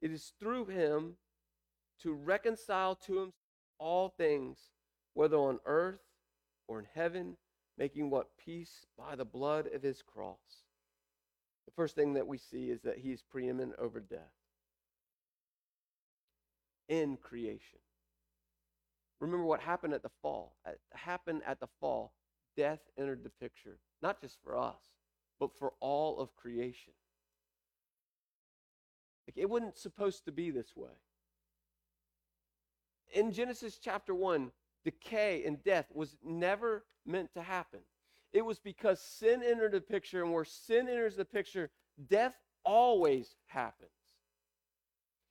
It 0.00 0.12
is 0.12 0.32
through 0.38 0.66
him 0.66 1.14
to 2.02 2.14
reconcile 2.14 2.94
to 3.06 3.20
him 3.20 3.32
all 3.78 4.08
things, 4.08 4.58
whether 5.14 5.36
on 5.36 5.58
earth 5.66 6.00
or 6.68 6.78
in 6.78 6.86
heaven, 6.94 7.36
making 7.76 8.10
what 8.10 8.36
peace 8.38 8.86
by 8.96 9.16
the 9.16 9.24
blood 9.24 9.68
of 9.74 9.82
his 9.82 10.02
cross. 10.02 10.64
The 11.66 11.72
first 11.74 11.94
thing 11.94 12.14
that 12.14 12.26
we 12.26 12.38
see 12.38 12.70
is 12.70 12.82
that 12.82 12.98
he 12.98 13.12
is 13.12 13.22
preeminent 13.22 13.74
over 13.78 14.00
death 14.00 14.39
in 16.90 17.16
creation. 17.16 17.78
Remember 19.20 19.44
what 19.44 19.60
happened 19.60 19.94
at 19.94 20.02
the 20.02 20.10
fall. 20.20 20.56
It 20.66 20.80
happened 20.92 21.42
at 21.46 21.60
the 21.60 21.68
fall. 21.80 22.12
Death 22.56 22.80
entered 22.98 23.22
the 23.22 23.30
picture, 23.30 23.78
not 24.02 24.20
just 24.20 24.38
for 24.42 24.58
us, 24.58 24.82
but 25.38 25.56
for 25.56 25.72
all 25.80 26.18
of 26.18 26.34
creation. 26.36 26.92
Like 29.26 29.38
it 29.38 29.48
wasn't 29.48 29.78
supposed 29.78 30.24
to 30.24 30.32
be 30.32 30.50
this 30.50 30.76
way. 30.76 30.90
In 33.14 33.32
Genesis 33.32 33.78
chapter 33.82 34.14
1, 34.14 34.50
decay 34.84 35.44
and 35.46 35.62
death 35.62 35.86
was 35.94 36.16
never 36.24 36.84
meant 37.06 37.32
to 37.34 37.42
happen. 37.42 37.80
It 38.32 38.44
was 38.44 38.58
because 38.58 39.00
sin 39.00 39.42
entered 39.44 39.72
the 39.72 39.80
picture, 39.80 40.22
and 40.22 40.32
where 40.32 40.44
sin 40.44 40.88
enters 40.88 41.16
the 41.16 41.24
picture, 41.24 41.70
death 42.08 42.34
always 42.64 43.36
happens. 43.46 43.90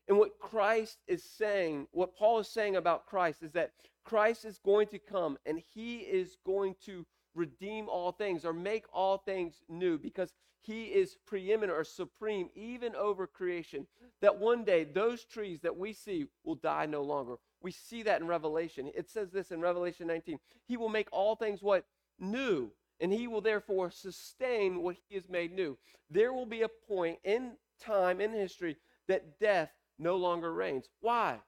And 0.09 0.17
what 0.17 0.39
Christ 0.39 0.97
is 1.07 1.23
saying, 1.23 1.87
what 1.91 2.15
Paul 2.17 2.39
is 2.39 2.47
saying 2.47 2.75
about 2.75 3.05
Christ, 3.05 3.43
is 3.43 3.51
that 3.51 3.71
Christ 4.03 4.43
is 4.43 4.57
going 4.57 4.87
to 4.87 4.97
come 4.97 5.37
and 5.45 5.61
he 5.73 5.97
is 5.97 6.35
going 6.43 6.75
to 6.85 7.05
redeem 7.35 7.87
all 7.87 8.11
things 8.11 8.43
or 8.43 8.51
make 8.51 8.85
all 8.91 9.19
things 9.19 9.61
new 9.69 9.99
because 9.99 10.33
he 10.61 10.85
is 10.85 11.17
preeminent 11.27 11.77
or 11.77 11.83
supreme 11.83 12.49
even 12.55 12.95
over 12.95 13.27
creation. 13.27 13.85
That 14.21 14.39
one 14.39 14.63
day 14.63 14.83
those 14.83 15.23
trees 15.25 15.61
that 15.61 15.77
we 15.77 15.93
see 15.93 16.25
will 16.43 16.55
die 16.55 16.87
no 16.87 17.03
longer. 17.03 17.35
We 17.61 17.71
see 17.71 18.01
that 18.03 18.19
in 18.19 18.27
Revelation. 18.27 18.91
It 18.95 19.11
says 19.11 19.29
this 19.29 19.51
in 19.51 19.61
Revelation 19.61 20.07
19 20.07 20.39
He 20.67 20.75
will 20.75 20.89
make 20.89 21.07
all 21.11 21.35
things 21.35 21.61
what? 21.61 21.85
New. 22.19 22.71
And 22.99 23.13
he 23.13 23.27
will 23.27 23.41
therefore 23.41 23.91
sustain 23.91 24.81
what 24.81 24.97
he 25.07 25.15
has 25.15 25.29
made 25.29 25.53
new. 25.53 25.77
There 26.09 26.33
will 26.33 26.47
be 26.47 26.63
a 26.63 26.69
point 26.87 27.19
in 27.23 27.51
time, 27.79 28.19
in 28.19 28.33
history, 28.33 28.75
that 29.07 29.39
death 29.39 29.71
no 29.99 30.15
longer 30.15 30.53
reigns. 30.53 30.87
Why? 31.01 31.39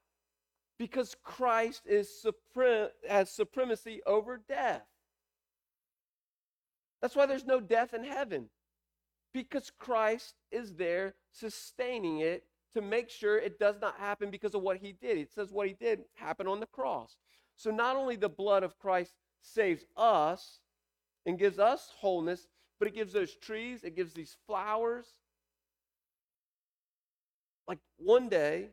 Because 0.78 1.16
Christ 1.24 1.84
is 1.86 2.22
supreme, 2.22 2.88
has 3.08 3.32
supremacy 3.32 4.02
over 4.06 4.42
death. 4.48 4.84
That's 7.02 7.16
why 7.16 7.26
there's 7.26 7.46
no 7.46 7.60
death 7.60 7.94
in 7.94 8.04
heaven. 8.04 8.50
Because 9.34 9.72
Christ 9.80 10.36
is 10.52 10.76
there 10.76 11.16
sustaining 11.32 12.20
it 12.20 12.44
to 12.76 12.82
make 12.82 13.10
sure 13.10 13.38
it 13.38 13.60
does 13.60 13.76
not 13.82 13.98
happen 13.98 14.30
because 14.30 14.54
of 14.54 14.62
what 14.62 14.78
he 14.78 14.92
did. 14.92 15.18
It 15.18 15.32
says 15.32 15.52
what 15.52 15.68
he 15.68 15.74
did 15.74 16.02
happened 16.16 16.50
on 16.50 16.60
the 16.60 16.68
cross. 16.68 17.16
So 17.56 17.72
not 17.72 17.96
only 17.96 18.16
the 18.16 18.30
blood 18.30 18.64
of 18.64 18.78
Christ 18.78 19.14
saves 19.42 19.86
us 19.98 20.60
and 21.26 21.40
gives 21.40 21.60
us 21.60 21.92
wholeness, 22.00 22.48
but 22.80 22.88
it 22.88 22.96
gives 22.96 23.14
those 23.14 23.36
trees, 23.36 23.84
it 23.84 23.96
gives 23.96 24.14
these 24.14 24.38
flowers, 24.48 25.06
like 27.72 27.80
one 28.00 28.28
day, 28.28 28.68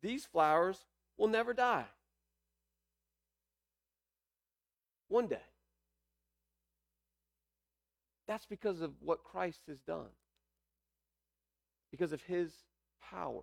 these 0.00 0.24
flowers 0.24 0.78
will 1.16 1.26
never 1.26 1.52
die. 1.52 1.86
One 5.08 5.26
day. 5.26 5.42
That's 8.28 8.46
because 8.46 8.80
of 8.80 8.92
what 9.00 9.24
Christ 9.24 9.62
has 9.66 9.80
done. 9.80 10.12
Because 11.90 12.12
of 12.12 12.22
his 12.22 12.52
power. 13.02 13.42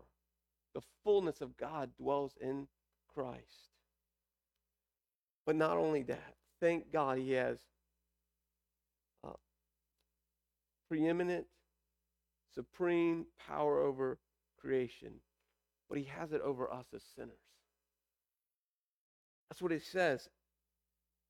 The 0.74 0.82
fullness 1.04 1.42
of 1.42 1.58
God 1.58 1.90
dwells 1.98 2.32
in 2.40 2.70
Christ. 3.14 3.74
But 5.46 5.58
not 5.58 5.76
only 5.76 6.04
that, 6.04 6.36
thank 6.62 6.90
God 6.94 7.18
he 7.18 7.34
has 7.34 7.60
uh, 9.26 9.34
preeminent, 10.88 11.48
supreme 12.54 13.26
power 13.46 13.82
over 13.82 14.20
creation, 14.66 15.12
but 15.90 15.98
he 15.98 16.06
has 16.06 16.32
it 16.32 16.42
over 16.42 16.72
us 16.72 16.86
as 16.96 17.04
sinners. 17.16 17.38
That's 19.50 19.62
what 19.62 19.72
it 19.72 19.84
says. 19.84 20.28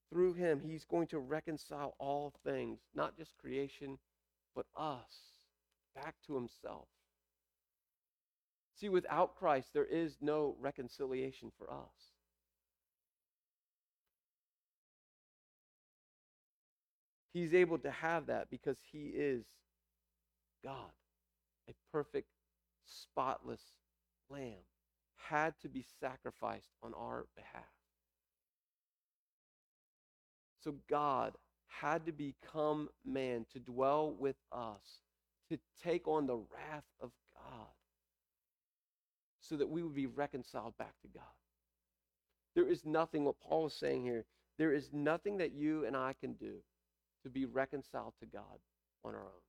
Through 0.10 0.36
him, 0.36 0.62
he's 0.66 0.86
going 0.86 1.08
to 1.08 1.20
reconcile 1.20 1.96
all 2.00 2.34
things, 2.46 2.80
not 2.94 3.18
just 3.18 3.38
creation, 3.38 3.98
but 4.56 4.66
us 4.78 5.12
back 5.96 6.16
to 6.28 6.36
himself. 6.36 6.88
See, 8.80 8.90
without 8.90 9.36
Christ, 9.36 9.70
there 9.74 9.86
is 9.86 10.16
no 10.22 10.56
reconciliation 10.60 11.52
for 11.58 11.70
us. 11.72 12.14
He's 17.34 17.54
able 17.54 17.80
to 17.80 17.92
have 17.92 18.28
that 18.28 18.50
because 18.50 18.78
he 18.92 19.12
is 19.14 19.44
God, 20.64 20.92
a 21.70 21.74
perfect 21.92 22.28
spotless 22.86 23.62
lamb 24.30 24.64
had 25.18 25.54
to 25.62 25.70
be 25.70 25.86
sacrificed 26.00 26.72
on 26.84 26.94
our 26.94 27.26
behalf. 27.36 27.64
So 30.64 30.76
God 30.90 31.36
had 31.68 32.06
to 32.06 32.12
become 32.12 32.90
man 33.06 33.46
to 33.54 33.60
dwell 33.60 34.12
with 34.12 34.38
us, 34.52 35.02
to 35.50 35.60
take 35.84 36.08
on 36.08 36.28
the 36.28 36.38
wrath 36.38 36.86
of 37.02 37.12
God, 37.36 37.68
so 39.42 39.58
that 39.58 39.70
we 39.70 39.84
would 39.84 39.96
be 39.96 40.08
reconciled 40.08 40.78
back 40.78 40.94
to 41.02 41.08
God. 41.08 41.24
There 42.56 42.68
is 42.68 42.86
nothing, 42.86 43.26
what 43.26 43.40
Paul 43.40 43.68
is 43.68 43.74
saying 43.74 44.04
here, 44.04 44.26
there 44.58 44.74
is 44.74 44.90
nothing 44.94 45.38
that 45.38 45.52
you 45.54 45.86
and 45.86 45.96
I 45.96 46.14
can 46.20 46.34
do 46.34 46.56
to 47.24 47.30
be 47.30 47.46
reconciled 47.46 48.14
to 48.22 48.26
God 48.26 48.60
on 49.04 49.14
our 49.14 49.22
own. 49.22 49.42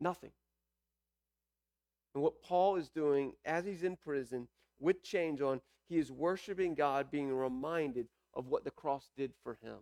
Nothing. 0.00 0.32
And 2.14 2.22
what 2.22 2.42
Paul 2.42 2.76
is 2.76 2.88
doing 2.88 3.32
as 3.44 3.64
he's 3.64 3.84
in 3.84 3.96
prison 3.96 4.48
with 4.80 5.02
chains 5.02 5.40
on, 5.40 5.60
he 5.88 5.98
is 5.98 6.10
worshiping 6.10 6.74
God, 6.74 7.10
being 7.10 7.32
reminded 7.32 8.08
of 8.34 8.46
what 8.46 8.64
the 8.64 8.70
cross 8.70 9.10
did 9.16 9.32
for 9.42 9.58
him. 9.62 9.78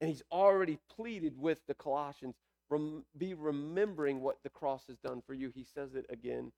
And 0.00 0.08
he's 0.08 0.22
already 0.30 0.78
pleaded 0.94 1.34
with 1.38 1.58
the 1.66 1.74
Colossians 1.74 2.36
rem- 2.70 3.04
be 3.16 3.34
remembering 3.34 4.20
what 4.20 4.38
the 4.42 4.50
cross 4.50 4.84
has 4.88 4.98
done 4.98 5.22
for 5.26 5.34
you. 5.34 5.50
He 5.54 5.64
says 5.64 5.94
it 5.94 6.06
again 6.08 6.52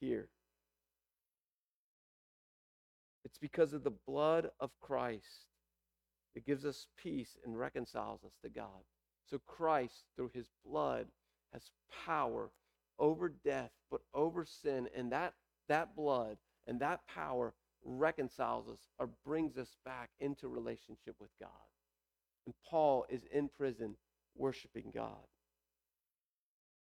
here. 0.00 0.28
It's 3.24 3.38
because 3.38 3.72
of 3.72 3.84
the 3.84 3.92
blood 4.06 4.50
of 4.60 4.70
Christ 4.80 5.46
that 6.34 6.46
gives 6.46 6.64
us 6.64 6.86
peace 6.96 7.38
and 7.44 7.58
reconciles 7.58 8.24
us 8.24 8.32
to 8.42 8.48
God. 8.48 8.84
So 9.30 9.40
Christ, 9.46 10.04
through 10.16 10.30
his 10.34 10.48
blood, 10.64 11.06
has 11.52 11.70
power 12.06 12.50
over 13.00 13.32
death, 13.44 13.70
but 13.90 14.02
over 14.14 14.44
sin. 14.44 14.88
And 14.96 15.10
that, 15.10 15.34
that 15.68 15.96
blood 15.96 16.36
and 16.68 16.78
that 16.80 17.00
power 17.12 17.54
reconciles 17.84 18.68
us 18.68 18.88
or 18.98 19.08
brings 19.26 19.56
us 19.56 19.74
back 19.84 20.10
into 20.20 20.46
relationship 20.48 21.16
with 21.18 21.30
God. 21.40 21.48
And 22.46 22.54
Paul 22.68 23.06
is 23.08 23.22
in 23.32 23.48
prison 23.48 23.96
worshiping 24.36 24.92
God. 24.94 25.26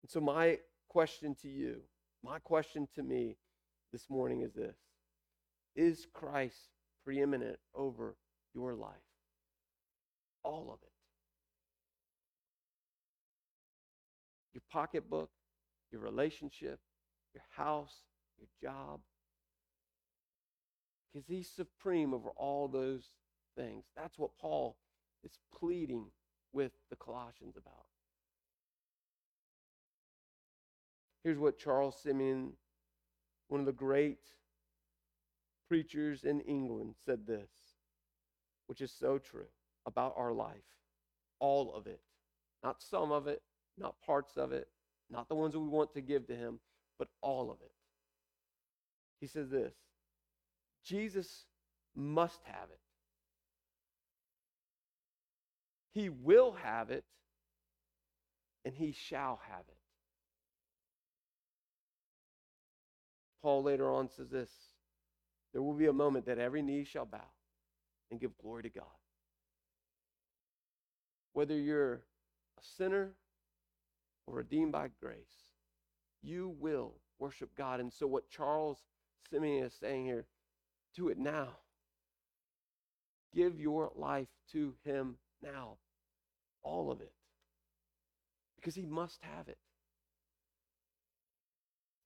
And 0.02 0.10
so, 0.10 0.20
my 0.20 0.58
question 0.88 1.34
to 1.42 1.48
you, 1.48 1.80
my 2.22 2.38
question 2.38 2.88
to 2.94 3.02
me 3.02 3.36
this 3.92 4.08
morning 4.08 4.42
is 4.42 4.54
this 4.54 4.76
Is 5.74 6.06
Christ 6.12 6.70
preeminent 7.04 7.58
over 7.74 8.16
your 8.54 8.74
life? 8.74 8.92
All 10.44 10.70
of 10.72 10.78
it. 10.82 10.92
Your 14.54 14.62
pocketbook, 14.70 15.30
your 15.90 16.00
relationship, 16.00 16.80
your 17.34 17.44
house, 17.56 17.94
your 18.38 18.48
job. 18.60 19.00
Because 21.12 21.26
he's 21.26 21.48
supreme 21.48 22.12
over 22.12 22.30
all 22.36 22.68
those 22.68 23.10
things. 23.56 23.84
That's 23.96 24.18
what 24.18 24.38
Paul 24.40 24.76
is 25.24 25.38
pleading 25.58 26.06
with 26.52 26.72
the 26.90 26.96
Colossians 26.96 27.56
about. 27.56 27.86
Here's 31.24 31.38
what 31.38 31.58
Charles 31.58 31.96
Simeon, 32.00 32.52
one 33.48 33.60
of 33.60 33.66
the 33.66 33.72
great 33.72 34.18
preachers 35.68 36.24
in 36.24 36.40
England, 36.40 36.94
said 37.04 37.26
this, 37.26 37.50
which 38.66 38.80
is 38.80 38.92
so 38.92 39.18
true 39.18 39.48
about 39.86 40.14
our 40.16 40.32
life. 40.32 40.62
All 41.40 41.74
of 41.74 41.86
it. 41.86 42.00
Not 42.62 42.82
some 42.82 43.12
of 43.12 43.26
it, 43.26 43.42
not 43.76 44.00
parts 44.04 44.36
of 44.36 44.52
it, 44.52 44.68
not 45.10 45.28
the 45.28 45.34
ones 45.34 45.54
that 45.54 45.60
we 45.60 45.68
want 45.68 45.94
to 45.94 46.00
give 46.00 46.26
to 46.26 46.36
him, 46.36 46.60
but 46.98 47.08
all 47.22 47.50
of 47.50 47.58
it. 47.60 47.72
He 49.20 49.26
says 49.26 49.48
this 49.50 49.74
Jesus 50.84 51.44
must 51.94 52.40
have 52.44 52.68
it. 52.70 52.80
He 55.92 56.08
will 56.08 56.52
have 56.62 56.90
it, 56.90 57.04
and 58.64 58.74
he 58.74 58.92
shall 58.92 59.40
have 59.48 59.64
it. 59.68 59.74
Paul 63.42 63.62
later 63.62 63.90
on 63.90 64.08
says 64.08 64.28
this 64.30 64.50
there 65.52 65.62
will 65.62 65.74
be 65.74 65.86
a 65.86 65.92
moment 65.92 66.26
that 66.26 66.38
every 66.38 66.62
knee 66.62 66.84
shall 66.84 67.06
bow 67.06 67.18
and 68.10 68.20
give 68.20 68.36
glory 68.38 68.64
to 68.64 68.68
God. 68.68 68.84
Whether 71.32 71.56
you're 71.56 71.94
a 71.94 72.62
sinner 72.76 73.12
or 74.28 74.36
redeemed 74.36 74.72
by 74.72 74.88
grace, 75.00 75.52
you 76.22 76.54
will 76.58 76.94
worship 77.18 77.50
God. 77.56 77.80
And 77.80 77.92
so, 77.92 78.06
what 78.06 78.30
Charles 78.30 78.78
Simeon 79.30 79.64
is 79.64 79.74
saying 79.74 80.04
here, 80.04 80.26
do 80.94 81.08
it 81.08 81.18
now. 81.18 81.48
Give 83.34 83.60
your 83.60 83.90
life 83.94 84.28
to 84.52 84.74
Him 84.84 85.16
now. 85.42 85.76
All 86.62 86.90
of 86.90 87.00
it. 87.00 87.12
Because 88.56 88.74
He 88.74 88.86
must 88.86 89.22
have 89.22 89.48
it. 89.48 89.58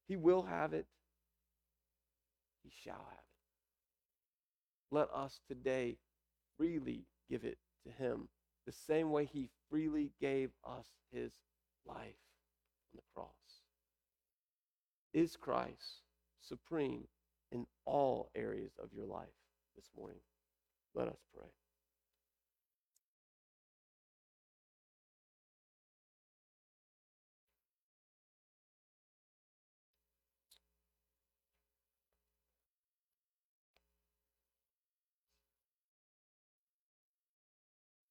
He 0.09 0.17
will 0.17 0.43
have 0.43 0.73
it. 0.73 0.87
He 2.63 2.71
shall 2.85 3.07
have 3.09 3.19
it. 3.19 4.95
Let 4.95 5.09
us 5.15 5.41
today 5.49 5.97
freely 6.59 7.07
give 7.31 7.45
it 7.45 7.59
to 7.85 7.93
Him 7.93 8.29
the 8.67 8.73
same 8.73 9.11
way 9.11 9.25
He 9.25 9.49
freely 9.71 10.13
gave 10.21 10.51
us 10.69 10.87
His 11.13 11.33
life 11.87 12.17
on 12.93 12.97
the 12.97 13.03
cross. 13.15 13.29
Is 15.15 15.37
Christ 15.37 16.03
supreme 16.41 17.05
in 17.51 17.67
all 17.85 18.31
areas 18.35 18.73
of 18.83 18.89
your 18.93 19.07
life 19.07 19.29
this 19.77 19.91
morning? 19.97 20.21
Let 20.95 21.09
us 21.09 21.19
pray. 21.35 21.49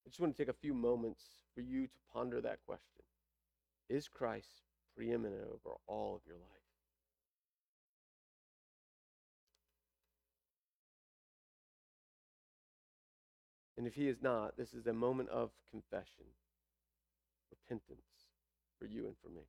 I 0.04 0.08
just 0.08 0.20
want 0.20 0.36
to 0.36 0.42
take 0.42 0.50
a 0.50 0.58
few 0.58 0.74
moments 0.74 1.22
for 1.54 1.62
you 1.62 1.86
to 1.86 1.92
ponder 2.12 2.40
that 2.42 2.58
question. 2.66 3.02
Is 3.88 4.08
Christ 4.08 4.62
preeminent 4.96 5.42
over 5.46 5.76
all 5.86 6.16
of 6.16 6.22
your 6.26 6.36
life? 6.36 6.62
And 13.76 13.86
if 13.86 13.94
he 13.94 14.08
is 14.08 14.22
not, 14.22 14.56
this 14.56 14.74
is 14.74 14.86
a 14.86 14.92
moment 14.92 15.30
of 15.30 15.50
confession, 15.70 16.26
repentance 17.50 18.28
for 18.78 18.86
you 18.86 19.06
and 19.06 19.16
for 19.22 19.28
me. 19.28 19.42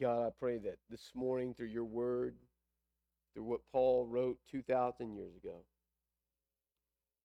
God, 0.00 0.26
I 0.26 0.30
pray 0.38 0.58
that 0.58 0.78
this 0.90 1.12
morning, 1.14 1.54
through 1.54 1.68
your 1.68 1.84
word, 1.84 2.34
through 3.32 3.44
what 3.44 3.60
Paul 3.70 4.06
wrote 4.06 4.38
2,000 4.50 5.14
years 5.14 5.36
ago, 5.36 5.60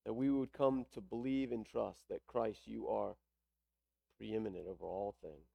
that 0.04 0.12
we 0.12 0.30
would 0.30 0.52
come 0.52 0.86
to 0.94 1.00
believe 1.00 1.50
and 1.50 1.66
trust 1.66 1.98
that 2.08 2.26
Christ, 2.28 2.60
you 2.66 2.88
are 2.88 3.16
preeminent 4.18 4.66
over 4.68 4.84
all 4.84 5.16
things 5.20 5.46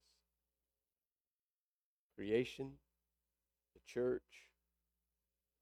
creation, 2.16 2.70
the 3.74 3.80
church, 3.86 4.48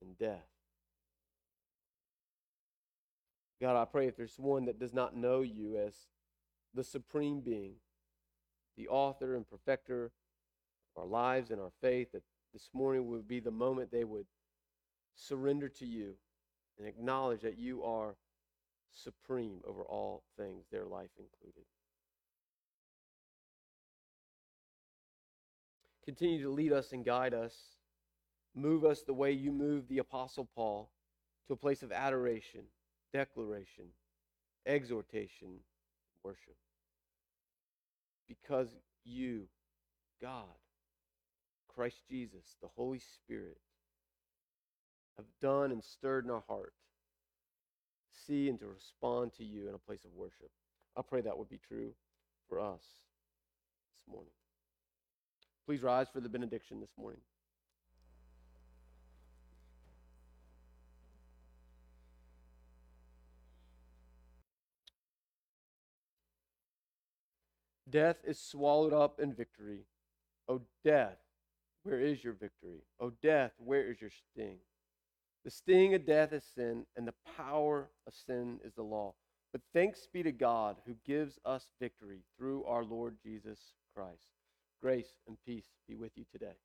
and 0.01 0.17
death. 0.17 0.47
God, 3.61 3.81
I 3.81 3.85
pray 3.85 4.07
if 4.07 4.17
there's 4.17 4.39
one 4.39 4.67
that 4.67 4.79
does 4.79 4.93
not 4.93 5.17
know 5.17 5.41
you 5.41 5.77
as 5.77 5.95
the 6.73 6.85
supreme 6.85 7.41
being, 7.41 7.75
the 8.77 8.87
author 8.87 9.35
and 9.35 9.49
perfecter 9.49 10.13
our 10.97 11.07
lives 11.07 11.51
and 11.51 11.61
our 11.61 11.73
faith, 11.81 12.13
that 12.13 12.23
this 12.53 12.71
morning 12.73 13.09
would 13.09 13.27
be 13.27 13.41
the 13.41 13.51
moment 13.51 13.91
they 13.91 14.05
would 14.05 14.27
surrender 15.17 15.69
to 15.69 15.87
you 15.87 16.15
and 16.79 16.87
acknowledge 16.87 17.41
that 17.43 17.59
you 17.59 17.83
are 17.83 18.17
supreme 18.93 19.61
over 19.67 19.83
all 19.83 20.23
things, 20.37 20.65
their 20.71 20.85
life 20.85 21.11
included. 21.19 21.65
Continue 26.05 26.43
to 26.43 26.51
lead 26.51 26.73
us 26.73 26.93
and 26.93 27.05
guide 27.05 27.35
us. 27.35 27.55
Move 28.55 28.85
us 28.85 29.03
the 29.03 29.15
way 29.15 29.33
you 29.33 29.51
moved 29.51 29.89
the 29.89 29.99
Apostle 29.99 30.49
Paul 30.55 30.91
to 31.47 31.55
a 31.55 31.57
place 31.57 31.83
of 31.83 31.93
adoration, 31.93 32.61
declaration, 33.13 33.87
exhortation, 34.67 35.61
worship. 36.23 36.57
Because 38.29 38.69
you, 39.05 39.45
God, 40.21 40.45
Christ 41.75 42.03
Jesus, 42.09 42.57
the 42.63 42.69
Holy 42.77 43.01
Spirit, 43.01 43.59
have 45.17 45.27
done 45.41 45.73
and 45.73 45.83
stirred 45.83 46.25
in 46.25 46.31
our 46.31 46.45
heart 46.49 46.73
see 48.27 48.49
and 48.49 48.59
to 48.61 48.67
respond 48.67 49.33
to 49.35 49.45
you 49.45 49.69
in 49.69 49.75
a 49.75 49.79
place 49.79 50.05
of 50.05 50.11
worship. 50.15 50.51
I 50.97 51.03
pray 51.03 51.21
that 51.21 51.37
would 51.37 51.49
be 51.49 51.59
true 51.59 51.93
for 52.49 52.61
us 52.61 52.83
this 53.93 54.13
morning. 54.13 54.31
Please 55.67 55.83
rise 55.83 56.09
for 56.13 56.21
the 56.21 56.29
benediction 56.29 56.81
this 56.81 56.93
morning. 56.99 57.21
Death 67.91 68.17
is 68.27 68.41
swallowed 68.41 68.93
up 68.93 69.21
in 69.21 69.33
victory. 69.33 69.81
O 70.49 70.61
death, 70.85 71.19
where 71.85 72.01
is 72.01 72.25
your 72.25 72.33
victory? 72.33 72.83
O 73.01 73.13
death, 73.23 73.53
where 73.59 73.91
is 73.91 74.01
your 74.01 74.11
sting? 74.11 74.59
The 75.45 75.51
sting 75.51 75.95
of 75.95 76.07
death 76.07 76.33
is 76.33 76.45
sin, 76.55 76.87
and 76.97 77.07
the 77.07 77.15
power 77.37 77.91
of 78.07 78.15
sin 78.15 78.59
is 78.65 78.73
the 78.75 78.83
law. 78.83 79.15
But 79.53 79.61
thanks 79.73 80.09
be 80.13 80.23
to 80.23 80.33
God 80.33 80.77
who 80.87 80.95
gives 81.07 81.39
us 81.45 81.69
victory 81.81 82.21
through 82.37 82.65
our 82.65 82.85
Lord 82.85 83.17
Jesus 83.23 83.61
Christ. 83.95 84.27
Grace 84.83 85.15
and 85.29 85.37
peace 85.47 85.69
be 85.87 85.95
with 85.95 86.13
you 86.17 86.25
today. 86.33 86.57